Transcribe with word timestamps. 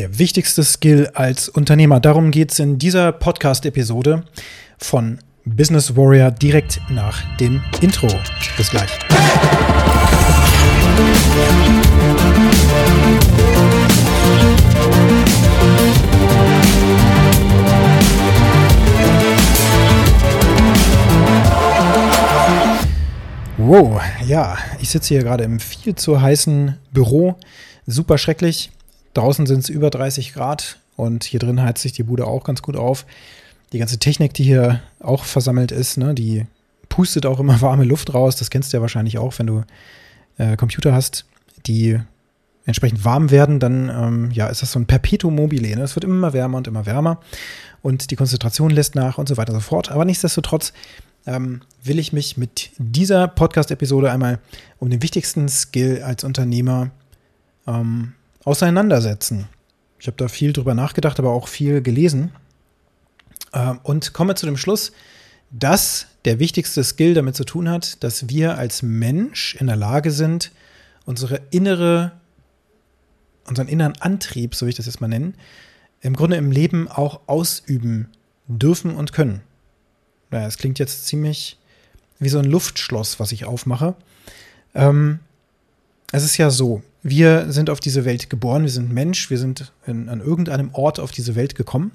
Der 0.00 0.18
wichtigste 0.18 0.64
Skill 0.64 1.10
als 1.12 1.50
Unternehmer. 1.50 2.00
Darum 2.00 2.30
geht 2.30 2.52
es 2.52 2.58
in 2.58 2.78
dieser 2.78 3.12
Podcast-Episode 3.12 4.24
von 4.78 5.18
Business 5.44 5.94
Warrior 5.94 6.30
direkt 6.30 6.80
nach 6.88 7.20
dem 7.36 7.62
Intro. 7.82 8.08
Bis 8.56 8.70
gleich. 8.70 8.88
Wow, 23.58 24.00
ja, 24.26 24.56
ich 24.80 24.88
sitze 24.88 25.08
hier 25.08 25.22
gerade 25.22 25.44
im 25.44 25.60
viel 25.60 25.94
zu 25.94 26.22
heißen 26.22 26.78
Büro. 26.90 27.36
Super 27.86 28.16
schrecklich. 28.16 28.70
Draußen 29.14 29.46
sind 29.46 29.60
es 29.60 29.68
über 29.68 29.90
30 29.90 30.32
Grad 30.32 30.78
und 30.96 31.24
hier 31.24 31.40
drin 31.40 31.62
heizt 31.62 31.82
sich 31.82 31.92
die 31.92 32.02
Bude 32.02 32.26
auch 32.26 32.44
ganz 32.44 32.62
gut 32.62 32.76
auf. 32.76 33.06
Die 33.72 33.78
ganze 33.78 33.98
Technik, 33.98 34.34
die 34.34 34.44
hier 34.44 34.80
auch 35.00 35.24
versammelt 35.24 35.72
ist, 35.72 35.96
ne, 35.96 36.14
die 36.14 36.46
pustet 36.88 37.26
auch 37.26 37.40
immer 37.40 37.60
warme 37.62 37.84
Luft 37.84 38.14
raus. 38.14 38.36
Das 38.36 38.50
kennst 38.50 38.72
du 38.72 38.76
ja 38.76 38.80
wahrscheinlich 38.80 39.18
auch, 39.18 39.38
wenn 39.38 39.46
du 39.46 39.64
äh, 40.38 40.56
Computer 40.56 40.92
hast, 40.92 41.24
die 41.66 41.98
entsprechend 42.66 43.04
warm 43.04 43.30
werden, 43.30 43.58
dann 43.58 43.88
ähm, 43.88 44.30
ja, 44.32 44.46
ist 44.46 44.62
das 44.62 44.72
so 44.72 44.78
ein 44.78 44.86
Perpetuum 44.86 45.34
mobile. 45.34 45.76
Ne? 45.76 45.82
Es 45.82 45.96
wird 45.96 46.04
immer 46.04 46.32
wärmer 46.32 46.58
und 46.58 46.68
immer 46.68 46.86
wärmer 46.86 47.20
und 47.82 48.10
die 48.10 48.16
Konzentration 48.16 48.70
lässt 48.70 48.94
nach 48.94 49.18
und 49.18 49.28
so 49.28 49.36
weiter 49.36 49.52
und 49.52 49.60
so 49.60 49.66
fort. 49.66 49.90
Aber 49.90 50.04
nichtsdestotrotz 50.04 50.72
ähm, 51.26 51.62
will 51.82 51.98
ich 51.98 52.12
mich 52.12 52.36
mit 52.36 52.70
dieser 52.78 53.28
Podcast-Episode 53.28 54.10
einmal 54.10 54.38
um 54.78 54.90
den 54.90 55.02
wichtigsten 55.02 55.48
Skill 55.48 56.02
als 56.02 56.24
Unternehmer 56.24 56.90
ähm, 57.66 58.12
auseinandersetzen. 58.50 59.48
Ich 60.00 60.08
habe 60.08 60.16
da 60.16 60.26
viel 60.26 60.52
drüber 60.52 60.74
nachgedacht, 60.74 61.20
aber 61.20 61.30
auch 61.30 61.46
viel 61.46 61.82
gelesen 61.82 62.32
äh, 63.52 63.74
und 63.84 64.12
komme 64.12 64.34
zu 64.34 64.44
dem 64.44 64.56
Schluss, 64.56 64.90
dass 65.50 66.06
der 66.24 66.40
wichtigste 66.40 66.82
Skill 66.82 67.14
damit 67.14 67.36
zu 67.36 67.44
tun 67.44 67.68
hat, 67.68 68.02
dass 68.02 68.28
wir 68.28 68.58
als 68.58 68.82
Mensch 68.82 69.54
in 69.54 69.68
der 69.68 69.76
Lage 69.76 70.10
sind, 70.10 70.50
unsere 71.06 71.40
innere, 71.50 72.12
unseren 73.46 73.68
inneren 73.68 73.94
Antrieb, 74.00 74.54
so 74.54 74.66
will 74.66 74.70
ich 74.70 74.76
das 74.76 74.86
jetzt 74.86 75.00
mal 75.00 75.08
nennen, 75.08 75.34
im 76.00 76.16
Grunde 76.16 76.36
im 76.36 76.50
Leben 76.50 76.88
auch 76.88 77.20
ausüben 77.26 78.08
dürfen 78.48 78.96
und 78.96 79.12
können. 79.12 79.42
Naja, 80.30 80.46
es 80.46 80.58
klingt 80.58 80.78
jetzt 80.78 81.06
ziemlich 81.06 81.56
wie 82.18 82.28
so 82.28 82.38
ein 82.38 82.44
Luftschloss, 82.44 83.20
was 83.20 83.32
ich 83.32 83.44
aufmache. 83.44 83.94
Ähm, 84.74 85.20
es 86.12 86.24
ist 86.24 86.36
ja 86.36 86.50
so, 86.50 86.82
wir 87.02 87.50
sind 87.50 87.70
auf 87.70 87.80
diese 87.80 88.04
Welt 88.04 88.30
geboren, 88.30 88.62
wir 88.62 88.70
sind 88.70 88.92
Mensch, 88.92 89.30
wir 89.30 89.38
sind 89.38 89.72
in, 89.86 90.08
an 90.08 90.20
irgendeinem 90.20 90.70
Ort 90.74 91.00
auf 91.00 91.10
diese 91.10 91.34
Welt 91.34 91.54
gekommen 91.54 91.92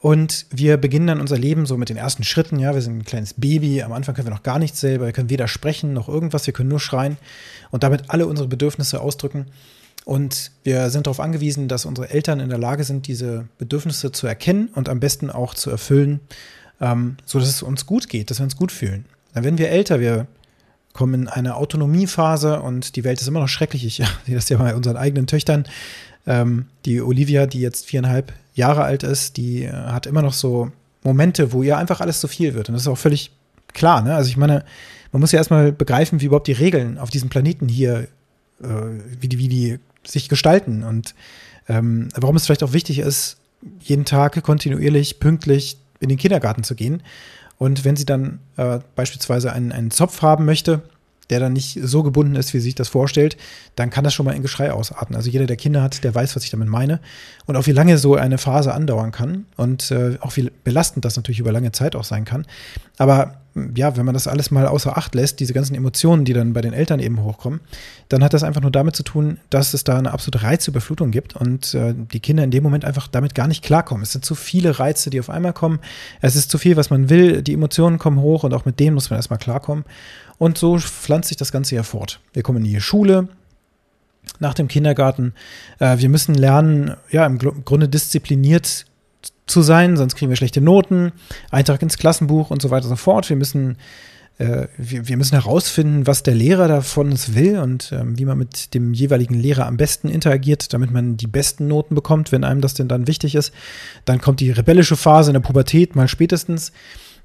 und 0.00 0.46
wir 0.50 0.78
beginnen 0.78 1.08
dann 1.08 1.20
unser 1.20 1.36
Leben 1.36 1.66
so 1.66 1.76
mit 1.76 1.90
den 1.90 1.98
ersten 1.98 2.24
Schritten. 2.24 2.58
Ja, 2.58 2.74
wir 2.74 2.80
sind 2.80 2.98
ein 2.98 3.04
kleines 3.04 3.34
Baby. 3.34 3.82
Am 3.82 3.92
Anfang 3.92 4.14
können 4.14 4.28
wir 4.28 4.34
noch 4.34 4.42
gar 4.42 4.58
nichts 4.58 4.80
selber. 4.80 5.04
Wir 5.04 5.12
können 5.12 5.28
weder 5.28 5.46
sprechen 5.46 5.92
noch 5.92 6.08
irgendwas. 6.08 6.46
Wir 6.46 6.54
können 6.54 6.70
nur 6.70 6.80
schreien 6.80 7.18
und 7.70 7.82
damit 7.82 8.04
alle 8.08 8.26
unsere 8.26 8.48
Bedürfnisse 8.48 9.02
ausdrücken. 9.02 9.46
Und 10.06 10.52
wir 10.64 10.88
sind 10.88 11.06
darauf 11.06 11.20
angewiesen, 11.20 11.68
dass 11.68 11.84
unsere 11.84 12.08
Eltern 12.08 12.40
in 12.40 12.48
der 12.48 12.56
Lage 12.56 12.84
sind, 12.84 13.08
diese 13.08 13.46
Bedürfnisse 13.58 14.10
zu 14.10 14.26
erkennen 14.26 14.70
und 14.74 14.88
am 14.88 15.00
besten 15.00 15.28
auch 15.28 15.52
zu 15.52 15.68
erfüllen, 15.68 16.20
ähm, 16.80 17.18
so 17.26 17.38
dass 17.38 17.48
es 17.48 17.62
uns 17.62 17.84
gut 17.84 18.08
geht, 18.08 18.30
dass 18.30 18.40
wir 18.40 18.44
uns 18.44 18.56
gut 18.56 18.72
fühlen. 18.72 19.04
Dann 19.34 19.44
werden 19.44 19.58
wir 19.58 19.68
älter. 19.68 20.00
Wir 20.00 20.26
kommen 20.92 21.22
in 21.22 21.28
eine 21.28 21.56
Autonomiephase 21.56 22.60
und 22.60 22.96
die 22.96 23.04
Welt 23.04 23.20
ist 23.20 23.28
immer 23.28 23.40
noch 23.40 23.48
schrecklich. 23.48 23.84
Ich 23.86 23.96
sehe 24.26 24.34
das 24.34 24.48
ja 24.48 24.58
bei 24.58 24.74
unseren 24.74 24.96
eigenen 24.96 25.26
Töchtern. 25.26 25.64
Ähm, 26.26 26.66
die 26.84 27.00
Olivia, 27.00 27.46
die 27.46 27.60
jetzt 27.60 27.86
viereinhalb 27.86 28.32
Jahre 28.54 28.82
alt 28.82 29.02
ist, 29.02 29.36
die 29.36 29.64
äh, 29.64 29.72
hat 29.72 30.06
immer 30.06 30.22
noch 30.22 30.34
so 30.34 30.70
Momente, 31.02 31.52
wo 31.52 31.62
ihr 31.62 31.78
einfach 31.78 32.00
alles 32.00 32.20
zu 32.20 32.28
viel 32.28 32.54
wird. 32.54 32.68
Und 32.68 32.74
das 32.74 32.82
ist 32.82 32.88
auch 32.88 32.98
völlig 32.98 33.30
klar. 33.72 34.02
Ne? 34.02 34.14
Also 34.14 34.28
ich 34.28 34.36
meine, 34.36 34.64
man 35.12 35.20
muss 35.20 35.32
ja 35.32 35.38
erstmal 35.38 35.72
begreifen, 35.72 36.20
wie 36.20 36.26
überhaupt 36.26 36.46
die 36.46 36.52
Regeln 36.52 36.98
auf 36.98 37.10
diesem 37.10 37.30
Planeten 37.30 37.68
hier, 37.68 38.08
äh, 38.62 38.66
wie, 39.20 39.28
die, 39.28 39.38
wie 39.38 39.48
die 39.48 39.78
sich 40.04 40.28
gestalten 40.28 40.82
und 40.82 41.14
ähm, 41.68 42.08
warum 42.16 42.36
es 42.36 42.46
vielleicht 42.46 42.62
auch 42.62 42.72
wichtig 42.72 42.98
ist, 42.98 43.36
jeden 43.80 44.04
Tag 44.04 44.42
kontinuierlich, 44.42 45.20
pünktlich 45.20 45.78
in 46.00 46.08
den 46.08 46.18
Kindergarten 46.18 46.64
zu 46.64 46.74
gehen. 46.74 47.02
Und 47.60 47.84
wenn 47.84 47.94
sie 47.94 48.06
dann 48.06 48.38
äh, 48.56 48.78
beispielsweise 48.96 49.52
einen, 49.52 49.70
einen 49.70 49.90
Zopf 49.90 50.22
haben 50.22 50.46
möchte, 50.46 50.80
der 51.30 51.40
dann 51.40 51.52
nicht 51.52 51.78
so 51.82 52.02
gebunden 52.02 52.36
ist, 52.36 52.52
wie 52.52 52.58
sie 52.58 52.64
sich 52.64 52.74
das 52.74 52.88
vorstellt, 52.88 53.36
dann 53.76 53.90
kann 53.90 54.04
das 54.04 54.12
schon 54.12 54.26
mal 54.26 54.34
in 54.34 54.42
Geschrei 54.42 54.72
ausarten. 54.72 55.16
Also 55.16 55.30
jeder, 55.30 55.46
der 55.46 55.56
Kinder 55.56 55.82
hat, 55.82 56.04
der 56.04 56.14
weiß, 56.14 56.36
was 56.36 56.44
ich 56.44 56.50
damit 56.50 56.68
meine. 56.68 57.00
Und 57.46 57.56
auch 57.56 57.66
wie 57.66 57.72
lange 57.72 57.98
so 57.98 58.16
eine 58.16 58.38
Phase 58.38 58.74
andauern 58.74 59.12
kann 59.12 59.46
und 59.56 59.90
äh, 59.90 60.18
auch 60.20 60.36
wie 60.36 60.50
belastend 60.64 61.04
das 61.04 61.16
natürlich 61.16 61.40
über 61.40 61.52
lange 61.52 61.72
Zeit 61.72 61.96
auch 61.96 62.04
sein 62.04 62.24
kann. 62.24 62.46
Aber 62.98 63.40
ja, 63.74 63.96
wenn 63.96 64.04
man 64.04 64.14
das 64.14 64.28
alles 64.28 64.50
mal 64.50 64.66
außer 64.66 64.96
Acht 64.96 65.14
lässt, 65.14 65.40
diese 65.40 65.52
ganzen 65.52 65.74
Emotionen, 65.74 66.24
die 66.24 66.32
dann 66.32 66.52
bei 66.52 66.60
den 66.60 66.72
Eltern 66.72 67.00
eben 67.00 67.22
hochkommen, 67.22 67.60
dann 68.08 68.22
hat 68.22 68.32
das 68.32 68.44
einfach 68.44 68.60
nur 68.60 68.70
damit 68.70 68.94
zu 68.94 69.02
tun, 69.02 69.38
dass 69.50 69.74
es 69.74 69.82
da 69.82 69.98
eine 69.98 70.12
absolute 70.12 70.42
Reizüberflutung 70.42 71.10
gibt 71.10 71.34
und 71.34 71.74
äh, 71.74 71.94
die 71.94 72.20
Kinder 72.20 72.44
in 72.44 72.52
dem 72.52 72.62
Moment 72.62 72.84
einfach 72.84 73.08
damit 73.08 73.34
gar 73.34 73.48
nicht 73.48 73.64
klarkommen. 73.64 74.02
Es 74.02 74.12
sind 74.12 74.24
zu 74.24 74.34
viele 74.34 74.78
Reize, 74.78 75.10
die 75.10 75.18
auf 75.18 75.30
einmal 75.30 75.52
kommen. 75.52 75.80
Es 76.20 76.36
ist 76.36 76.50
zu 76.50 76.58
viel, 76.58 76.76
was 76.76 76.90
man 76.90 77.10
will. 77.10 77.42
Die 77.42 77.54
Emotionen 77.54 77.98
kommen 77.98 78.20
hoch 78.20 78.44
und 78.44 78.54
auch 78.54 78.64
mit 78.64 78.78
denen 78.78 78.94
muss 78.94 79.10
man 79.10 79.18
erstmal 79.18 79.38
klarkommen. 79.38 79.84
Und 80.40 80.56
so 80.56 80.78
pflanzt 80.78 81.28
sich 81.28 81.36
das 81.36 81.52
Ganze 81.52 81.74
ja 81.74 81.82
fort. 81.82 82.18
Wir 82.32 82.42
kommen 82.42 82.64
in 82.64 82.72
die 82.72 82.80
Schule, 82.80 83.28
nach 84.38 84.54
dem 84.54 84.68
Kindergarten. 84.68 85.34
Äh, 85.80 85.98
wir 85.98 86.08
müssen 86.08 86.34
lernen, 86.34 86.96
ja, 87.10 87.26
im 87.26 87.36
Grunde 87.38 87.90
diszipliniert 87.90 88.86
zu 89.46 89.60
sein, 89.60 89.98
sonst 89.98 90.14
kriegen 90.14 90.30
wir 90.30 90.36
schlechte 90.36 90.62
Noten, 90.62 91.12
Eintrag 91.50 91.82
ins 91.82 91.98
Klassenbuch 91.98 92.50
und 92.50 92.62
so 92.62 92.70
weiter 92.70 92.86
und 92.86 92.90
so 92.90 92.96
fort. 92.96 93.28
Wir 93.28 93.36
müssen, 93.36 93.76
äh, 94.38 94.68
wir, 94.78 95.18
müssen 95.18 95.34
herausfinden, 95.34 96.06
was 96.06 96.22
der 96.22 96.34
Lehrer 96.34 96.68
davon 96.68 97.10
uns 97.10 97.34
will 97.34 97.58
und 97.58 97.92
ähm, 97.92 98.18
wie 98.18 98.24
man 98.24 98.38
mit 98.38 98.72
dem 98.72 98.94
jeweiligen 98.94 99.34
Lehrer 99.34 99.66
am 99.66 99.76
besten 99.76 100.08
interagiert, 100.08 100.72
damit 100.72 100.90
man 100.90 101.18
die 101.18 101.26
besten 101.26 101.68
Noten 101.68 101.94
bekommt, 101.94 102.32
wenn 102.32 102.44
einem 102.44 102.62
das 102.62 102.72
denn 102.72 102.88
dann 102.88 103.06
wichtig 103.06 103.34
ist. 103.34 103.52
Dann 104.06 104.22
kommt 104.22 104.40
die 104.40 104.52
rebellische 104.52 104.96
Phase 104.96 105.32
in 105.32 105.34
der 105.34 105.40
Pubertät 105.40 105.96
mal 105.96 106.08
spätestens, 106.08 106.72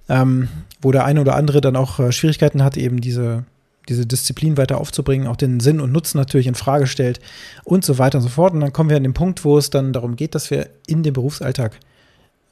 ähm, 0.09 0.49
wo 0.85 0.91
der 0.91 1.03
eine 1.03 1.19
oder 1.19 1.35
andere 1.35 1.62
dann 1.62 1.75
auch 1.75 2.00
äh, 2.00 2.12
Schwierigkeiten 2.12 2.63
hat, 2.63 2.78
eben 2.78 3.01
diese 3.01 3.44
diese 3.90 4.06
Disziplin 4.06 4.57
weiter 4.57 4.79
aufzubringen, 4.79 5.28
auch 5.28 5.35
den 5.35 5.59
Sinn 5.59 5.79
und 5.79 5.91
Nutzen 5.91 6.18
natürlich 6.18 6.47
in 6.47 6.56
Frage 6.56 6.88
stellt 6.88 7.19
und 7.63 7.85
so 7.85 8.00
weiter 8.00 8.18
und 8.18 8.23
so 8.23 8.29
fort. 8.29 8.53
Und 8.53 8.62
dann 8.62 8.73
kommen 8.73 8.90
wir 8.90 8.97
an 8.97 9.03
den 9.03 9.13
Punkt, 9.13 9.45
wo 9.45 9.59
es 9.59 9.69
dann 9.69 9.94
darum 9.94 10.16
geht, 10.16 10.34
dass 10.34 10.50
wir 10.50 10.69
in 10.88 11.03
den 11.03 11.13
Berufsalltag 11.13 11.78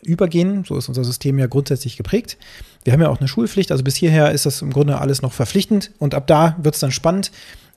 übergehen. 0.03 0.63
So 0.63 0.77
ist 0.77 0.89
unser 0.89 1.03
System 1.03 1.39
ja 1.39 1.47
grundsätzlich 1.47 1.97
geprägt. 1.97 2.37
Wir 2.83 2.93
haben 2.93 3.01
ja 3.01 3.09
auch 3.09 3.19
eine 3.19 3.27
Schulpflicht, 3.27 3.71
also 3.71 3.83
bis 3.83 3.95
hierher 3.95 4.31
ist 4.31 4.45
das 4.45 4.61
im 4.61 4.71
Grunde 4.71 4.99
alles 4.99 5.23
noch 5.23 5.33
verpflichtend 5.33 5.91
und 5.97 6.13
ab 6.13 6.27
da 6.27 6.55
wird 6.61 6.75
es 6.75 6.81
dann 6.81 6.91
spannend. 6.91 7.31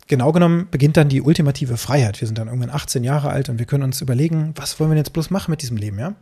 Genau 0.06 0.32
genommen 0.32 0.68
beginnt 0.70 0.96
dann 0.96 1.08
die 1.08 1.22
ultimative 1.22 1.78
Freiheit. 1.78 2.20
Wir 2.20 2.28
sind 2.28 2.38
dann 2.38 2.48
irgendwann 2.48 2.70
18 2.70 3.04
Jahre 3.04 3.30
alt 3.30 3.48
und 3.48 3.58
wir 3.58 3.66
können 3.66 3.84
uns 3.84 4.00
überlegen, 4.00 4.52
was 4.54 4.78
wollen 4.78 4.90
wir 4.90 4.96
jetzt 4.96 5.12
bloß 5.12 5.30
machen 5.30 5.50
mit 5.50 5.62
diesem 5.62 5.76
Leben, 5.76 5.98
ja? 5.98 6.14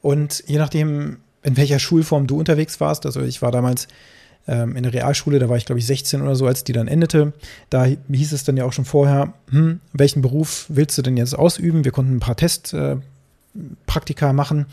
Und 0.00 0.44
je 0.46 0.58
nachdem, 0.58 1.18
in 1.42 1.56
welcher 1.56 1.78
Schulform 1.78 2.26
du 2.26 2.38
unterwegs 2.38 2.80
warst, 2.80 3.06
also 3.06 3.20
ich 3.20 3.42
war 3.42 3.50
damals 3.50 3.88
ähm, 4.46 4.76
in 4.76 4.82
der 4.82 4.92
Realschule, 4.92 5.38
da 5.38 5.48
war 5.48 5.56
ich 5.56 5.66
glaube 5.66 5.78
ich 5.78 5.86
16 5.86 6.22
oder 6.22 6.36
so, 6.36 6.46
als 6.46 6.64
die 6.64 6.72
dann 6.72 6.88
endete. 6.88 7.32
Da 7.70 7.84
hieß 7.84 8.32
es 8.32 8.44
dann 8.44 8.56
ja 8.56 8.64
auch 8.64 8.72
schon 8.72 8.84
vorher, 8.84 9.34
hm, 9.50 9.80
welchen 9.92 10.22
Beruf 10.22 10.66
willst 10.68 10.98
du 10.98 11.02
denn 11.02 11.16
jetzt 11.16 11.34
ausüben? 11.34 11.84
Wir 11.84 11.92
konnten 11.92 12.16
ein 12.16 12.20
paar 12.20 12.36
Testpraktika 12.36 14.30
äh, 14.30 14.32
machen 14.32 14.66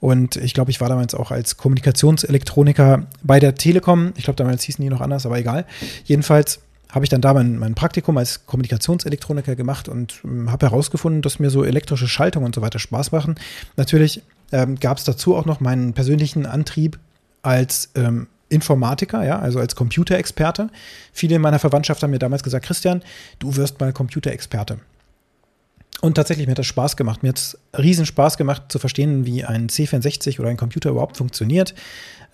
und 0.00 0.36
ich 0.36 0.54
glaube, 0.54 0.70
ich 0.70 0.80
war 0.80 0.88
damals 0.88 1.14
auch 1.14 1.30
als 1.30 1.56
Kommunikationselektroniker 1.56 3.06
bei 3.22 3.40
der 3.40 3.54
Telekom. 3.54 4.12
Ich 4.16 4.24
glaube, 4.24 4.36
damals 4.36 4.62
hießen 4.64 4.82
die 4.82 4.90
noch 4.90 5.00
anders, 5.00 5.26
aber 5.26 5.38
egal. 5.38 5.64
Jedenfalls 6.04 6.60
habe 6.90 7.04
ich 7.04 7.10
dann 7.10 7.20
da 7.20 7.34
mein, 7.34 7.58
mein, 7.58 7.74
Praktikum 7.74 8.16
als 8.16 8.46
Kommunikationselektroniker 8.46 9.56
gemacht 9.56 9.88
und 9.88 10.20
ähm, 10.24 10.50
habe 10.50 10.66
herausgefunden, 10.66 11.20
dass 11.20 11.38
mir 11.38 11.50
so 11.50 11.64
elektrische 11.64 12.08
Schaltungen 12.08 12.46
und 12.46 12.54
so 12.54 12.62
weiter 12.62 12.78
Spaß 12.78 13.12
machen. 13.12 13.34
Natürlich 13.76 14.22
ähm, 14.52 14.76
gab 14.76 14.98
es 14.98 15.04
dazu 15.04 15.36
auch 15.36 15.44
noch 15.44 15.60
meinen 15.60 15.92
persönlichen 15.92 16.46
Antrieb 16.46 16.98
als 17.42 17.90
ähm, 17.94 18.28
Informatiker, 18.48 19.24
ja, 19.24 19.38
also 19.38 19.58
als 19.58 19.76
Computerexperte. 19.76 20.70
Viele 21.12 21.36
in 21.36 21.42
meiner 21.42 21.58
Verwandtschaft 21.58 22.02
haben 22.02 22.10
mir 22.10 22.18
damals 22.18 22.42
gesagt, 22.42 22.66
Christian, 22.66 23.02
du 23.38 23.56
wirst 23.56 23.78
mal 23.80 23.92
Computerexperte. 23.92 24.78
Und 26.00 26.14
tatsächlich, 26.14 26.46
mir 26.46 26.52
hat 26.52 26.58
das 26.58 26.66
Spaß 26.66 26.96
gemacht. 26.96 27.22
Mir 27.22 27.30
hat 27.30 27.38
es 27.38 27.58
riesen 27.76 28.06
Spaß 28.06 28.36
gemacht 28.36 28.64
zu 28.68 28.78
verstehen, 28.78 29.26
wie 29.26 29.44
ein 29.44 29.68
C64 29.68 30.38
oder 30.38 30.48
ein 30.48 30.56
Computer 30.56 30.90
überhaupt 30.90 31.16
funktioniert, 31.16 31.74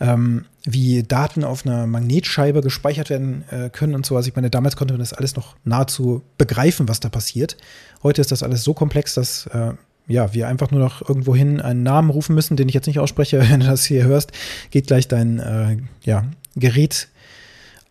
ähm, 0.01 0.45
wie 0.65 1.03
Daten 1.03 1.45
auf 1.45 1.65
einer 1.65 1.87
Magnetscheibe 1.87 2.61
gespeichert 2.61 3.09
werden 3.09 3.45
äh, 3.51 3.71
können 3.71 3.95
und 3.95 4.05
so. 4.05 4.17
Also 4.17 4.29
ich 4.29 4.37
meine, 4.37 4.51
damals 4.51 4.77
konnte 4.77 4.93
man 4.93 5.01
das 5.01 5.15
alles 5.15 5.35
noch 5.35 5.57
nahezu 5.65 6.23
begreifen, 6.37 6.89
was 6.89 7.01
da 7.01 7.09
passiert. 7.09 7.57
Heute 8.03 8.21
ist 8.21 8.33
das 8.33 8.43
alles 8.43 8.65
so 8.65 8.75
komplex, 8.75 9.15
dass 9.15 9.47
äh, 9.47 9.73
ja, 10.07 10.35
wir 10.35 10.49
einfach 10.49 10.71
nur 10.71 10.81
noch 10.81 11.09
irgendwohin 11.09 11.61
einen 11.61 11.83
Namen 11.83 12.11
rufen 12.11 12.35
müssen, 12.35 12.57
den 12.57 12.69
ich 12.69 12.75
jetzt 12.75 12.87
nicht 12.87 12.99
ausspreche. 12.99 13.41
Wenn 13.51 13.61
du 13.61 13.67
das 13.67 13.85
hier 13.85 14.05
hörst, 14.05 14.33
geht 14.71 14.87
gleich 14.87 15.09
dein 15.09 15.39
äh, 15.39 15.77
ja, 16.05 16.25
Gerät 16.57 17.09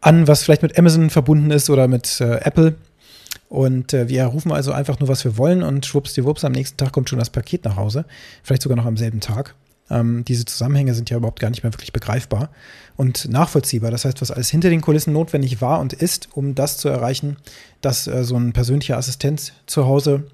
an, 0.02 0.28
was 0.28 0.44
vielleicht 0.44 0.62
mit 0.62 0.78
Amazon 0.78 1.10
verbunden 1.10 1.52
ist 1.52 1.70
oder 1.70 1.88
mit 1.88 2.20
äh, 2.22 2.36
Apple 2.42 2.76
Und 3.50 3.94
äh, 3.94 4.10
wir 4.10 4.26
rufen 4.26 4.52
also 4.52 4.72
einfach 4.72 5.00
nur, 5.00 5.10
was 5.10 5.24
wir 5.24 5.38
wollen 5.38 5.64
und 5.64 5.86
schwuppsdiwupps, 5.86 6.44
am 6.44 6.52
nächsten 6.52 6.78
Tag 6.78 6.92
kommt 6.92 7.10
schon 7.10 7.20
das 7.20 7.30
Paket 7.30 7.66
nach 7.66 7.78
Hause. 7.78 8.06
Vielleicht 8.44 8.62
sogar 8.62 8.76
noch 8.76 8.86
am 8.86 8.98
selben 8.98 9.22
Tag. 9.22 9.56
Ähm, 9.90 10.24
diese 10.26 10.46
Zusammenhänge 10.46 10.94
sind 10.94 11.10
ja 11.10 11.18
überhaupt 11.18 11.40
gar 11.40 11.50
nicht 11.50 11.64
mehr 11.64 11.74
wirklich 11.74 11.94
begreifbar 11.94 12.50
und 12.96 13.30
nachvollziehbar. 13.30 13.92
Das 13.92 14.06
heißt, 14.06 14.22
was 14.22 14.32
alles 14.32 14.50
hinter 14.50 14.70
den 14.70 14.82
Kulissen 14.82 15.14
notwendig 15.14 15.62
war 15.62 15.80
und 15.80 15.94
ist, 15.94 16.30
um 16.34 16.56
das 16.56 16.78
zu 16.78 16.90
erreichen, 16.90 17.38
dass 17.82 18.08
äh, 18.08 18.24
so 18.24 18.36
ein 18.38 18.54
persönlicher 18.54 18.98
Assistent 18.98 19.54
zu 19.66 19.86
Hause 19.86 20.28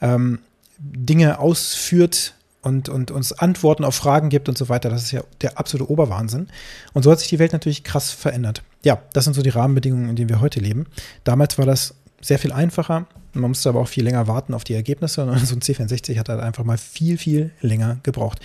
ähm, 0.00 0.40
Dinge 0.78 1.38
ausführt, 1.38 2.34
und, 2.62 2.88
und 2.88 3.10
uns 3.10 3.32
Antworten 3.32 3.84
auf 3.84 3.94
Fragen 3.94 4.28
gibt 4.28 4.48
und 4.48 4.58
so 4.58 4.68
weiter. 4.68 4.90
Das 4.90 5.02
ist 5.02 5.12
ja 5.12 5.22
der 5.40 5.58
absolute 5.58 5.90
Oberwahnsinn. 5.90 6.48
Und 6.92 7.02
so 7.02 7.10
hat 7.10 7.20
sich 7.20 7.28
die 7.28 7.38
Welt 7.38 7.52
natürlich 7.52 7.84
krass 7.84 8.10
verändert. 8.10 8.62
Ja, 8.84 9.00
das 9.12 9.24
sind 9.24 9.34
so 9.34 9.42
die 9.42 9.48
Rahmenbedingungen, 9.48 10.08
in 10.08 10.16
denen 10.16 10.28
wir 10.28 10.40
heute 10.40 10.60
leben. 10.60 10.86
Damals 11.24 11.58
war 11.58 11.66
das 11.66 11.94
sehr 12.20 12.38
viel 12.38 12.52
einfacher. 12.52 13.06
Man 13.32 13.50
musste 13.50 13.68
aber 13.68 13.80
auch 13.80 13.88
viel 13.88 14.04
länger 14.04 14.26
warten 14.26 14.54
auf 14.54 14.64
die 14.64 14.74
Ergebnisse. 14.74 15.24
Und 15.24 15.38
so 15.46 15.54
ein 15.54 15.60
C64 15.60 16.18
hat 16.18 16.28
halt 16.28 16.40
einfach 16.40 16.64
mal 16.64 16.78
viel, 16.78 17.18
viel 17.18 17.52
länger 17.60 17.98
gebraucht. 18.02 18.40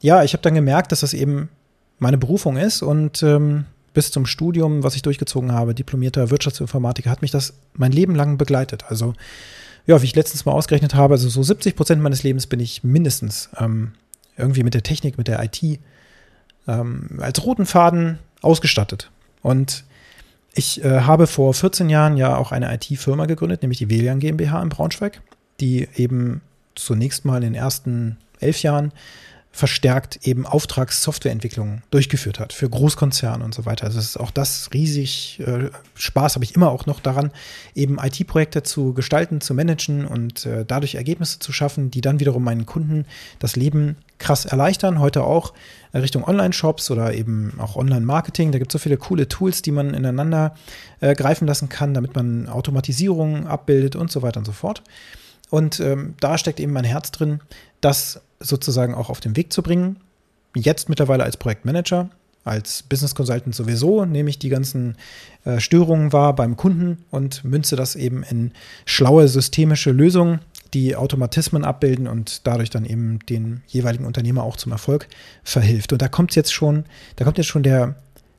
Ja, 0.00 0.22
ich 0.22 0.32
habe 0.32 0.42
dann 0.42 0.54
gemerkt, 0.54 0.92
dass 0.92 1.00
das 1.00 1.14
eben 1.14 1.48
meine 1.98 2.18
Berufung 2.18 2.56
ist 2.56 2.82
und 2.82 3.22
ähm, 3.22 3.64
bis 3.94 4.10
zum 4.10 4.26
Studium, 4.26 4.82
was 4.82 4.94
ich 4.94 5.00
durchgezogen 5.00 5.52
habe, 5.52 5.74
diplomierter 5.74 6.30
Wirtschaftsinformatiker, 6.30 7.08
hat 7.08 7.22
mich 7.22 7.30
das 7.30 7.54
mein 7.72 7.92
Leben 7.92 8.14
lang 8.14 8.36
begleitet. 8.36 8.84
Also, 8.88 9.14
ja, 9.86 10.02
wie 10.02 10.06
ich 10.06 10.14
letztens 10.14 10.44
mal 10.44 10.52
ausgerechnet 10.52 10.94
habe, 10.94 11.14
also 11.14 11.28
so 11.28 11.42
70 11.42 11.76
Prozent 11.76 12.02
meines 12.02 12.22
Lebens 12.22 12.46
bin 12.46 12.60
ich 12.60 12.82
mindestens 12.82 13.50
ähm, 13.58 13.92
irgendwie 14.36 14.64
mit 14.64 14.74
der 14.74 14.82
Technik, 14.82 15.16
mit 15.16 15.28
der 15.28 15.42
IT 15.42 15.62
ähm, 16.66 17.18
als 17.20 17.44
roten 17.44 17.66
Faden 17.66 18.18
ausgestattet. 18.42 19.10
Und 19.42 19.84
ich 20.54 20.84
äh, 20.84 21.00
habe 21.02 21.26
vor 21.26 21.54
14 21.54 21.88
Jahren 21.88 22.16
ja 22.16 22.36
auch 22.36 22.50
eine 22.50 22.74
IT-Firma 22.74 23.26
gegründet, 23.26 23.62
nämlich 23.62 23.78
die 23.78 23.88
Velian 23.88 24.18
GmbH 24.18 24.60
in 24.62 24.70
Braunschweig, 24.70 25.20
die 25.60 25.88
eben 25.94 26.40
zunächst 26.74 27.24
mal 27.24 27.36
in 27.36 27.52
den 27.52 27.54
ersten 27.54 28.16
elf 28.40 28.62
Jahren 28.62 28.92
verstärkt 29.56 30.26
eben 30.26 30.44
Auftragssoftwareentwicklung 30.44 31.80
durchgeführt 31.90 32.38
hat 32.38 32.52
für 32.52 32.68
Großkonzerne 32.68 33.42
und 33.42 33.54
so 33.54 33.64
weiter. 33.64 33.86
Also 33.86 33.98
ist 33.98 34.20
auch 34.20 34.30
das 34.30 34.68
riesig 34.74 35.40
äh, 35.40 35.70
Spaß 35.94 36.34
habe 36.34 36.44
ich 36.44 36.54
immer 36.54 36.70
auch 36.70 36.84
noch 36.84 37.00
daran, 37.00 37.30
eben 37.74 37.96
IT-Projekte 37.98 38.62
zu 38.62 38.92
gestalten, 38.92 39.40
zu 39.40 39.54
managen 39.54 40.04
und 40.04 40.44
äh, 40.44 40.66
dadurch 40.66 40.96
Ergebnisse 40.96 41.38
zu 41.38 41.52
schaffen, 41.52 41.90
die 41.90 42.02
dann 42.02 42.20
wiederum 42.20 42.44
meinen 42.44 42.66
Kunden 42.66 43.06
das 43.38 43.56
Leben 43.56 43.96
krass 44.18 44.44
erleichtern. 44.44 45.00
Heute 45.00 45.24
auch 45.24 45.54
Richtung 45.94 46.24
Online-Shops 46.24 46.90
oder 46.90 47.14
eben 47.14 47.54
auch 47.58 47.76
Online-Marketing. 47.76 48.52
Da 48.52 48.58
gibt 48.58 48.72
es 48.72 48.72
so 48.74 48.78
viele 48.78 48.98
coole 48.98 49.26
Tools, 49.26 49.62
die 49.62 49.72
man 49.72 49.94
ineinander 49.94 50.54
äh, 51.00 51.14
greifen 51.14 51.48
lassen 51.48 51.70
kann, 51.70 51.94
damit 51.94 52.14
man 52.14 52.46
Automatisierung 52.46 53.46
abbildet 53.46 53.96
und 53.96 54.12
so 54.12 54.20
weiter 54.20 54.40
und 54.40 54.44
so 54.44 54.52
fort. 54.52 54.82
Und 55.48 55.80
ähm, 55.80 56.14
da 56.20 56.36
steckt 56.36 56.60
eben 56.60 56.72
mein 56.72 56.84
Herz 56.84 57.10
drin, 57.10 57.40
das 57.80 58.20
sozusagen 58.40 58.94
auch 58.94 59.10
auf 59.10 59.20
den 59.20 59.36
Weg 59.36 59.52
zu 59.52 59.62
bringen. 59.62 59.96
Jetzt 60.54 60.88
mittlerweile 60.88 61.24
als 61.24 61.36
Projektmanager, 61.36 62.10
als 62.44 62.82
Business 62.84 63.14
Consultant 63.14 63.54
sowieso, 63.54 64.04
nehme 64.04 64.30
ich 64.30 64.38
die 64.38 64.48
ganzen 64.48 64.96
äh, 65.44 65.60
Störungen 65.60 66.12
wahr 66.12 66.34
beim 66.34 66.56
Kunden 66.56 67.04
und 67.10 67.44
münze 67.44 67.76
das 67.76 67.96
eben 67.96 68.22
in 68.22 68.52
schlaue 68.84 69.28
systemische 69.28 69.90
Lösungen, 69.90 70.40
die 70.72 70.96
Automatismen 70.96 71.64
abbilden 71.64 72.06
und 72.06 72.46
dadurch 72.46 72.70
dann 72.70 72.84
eben 72.84 73.18
den 73.28 73.62
jeweiligen 73.66 74.04
Unternehmer 74.04 74.44
auch 74.44 74.56
zum 74.56 74.72
Erfolg 74.72 75.08
verhilft. 75.42 75.92
Und 75.92 76.02
da 76.02 76.08
kommt 76.08 76.34
jetzt 76.34 76.52
schon, 76.52 76.84
da 77.16 77.24
kommt 77.24 77.38
jetzt 77.38 77.46
schon 77.46 77.62
der, 77.62 77.96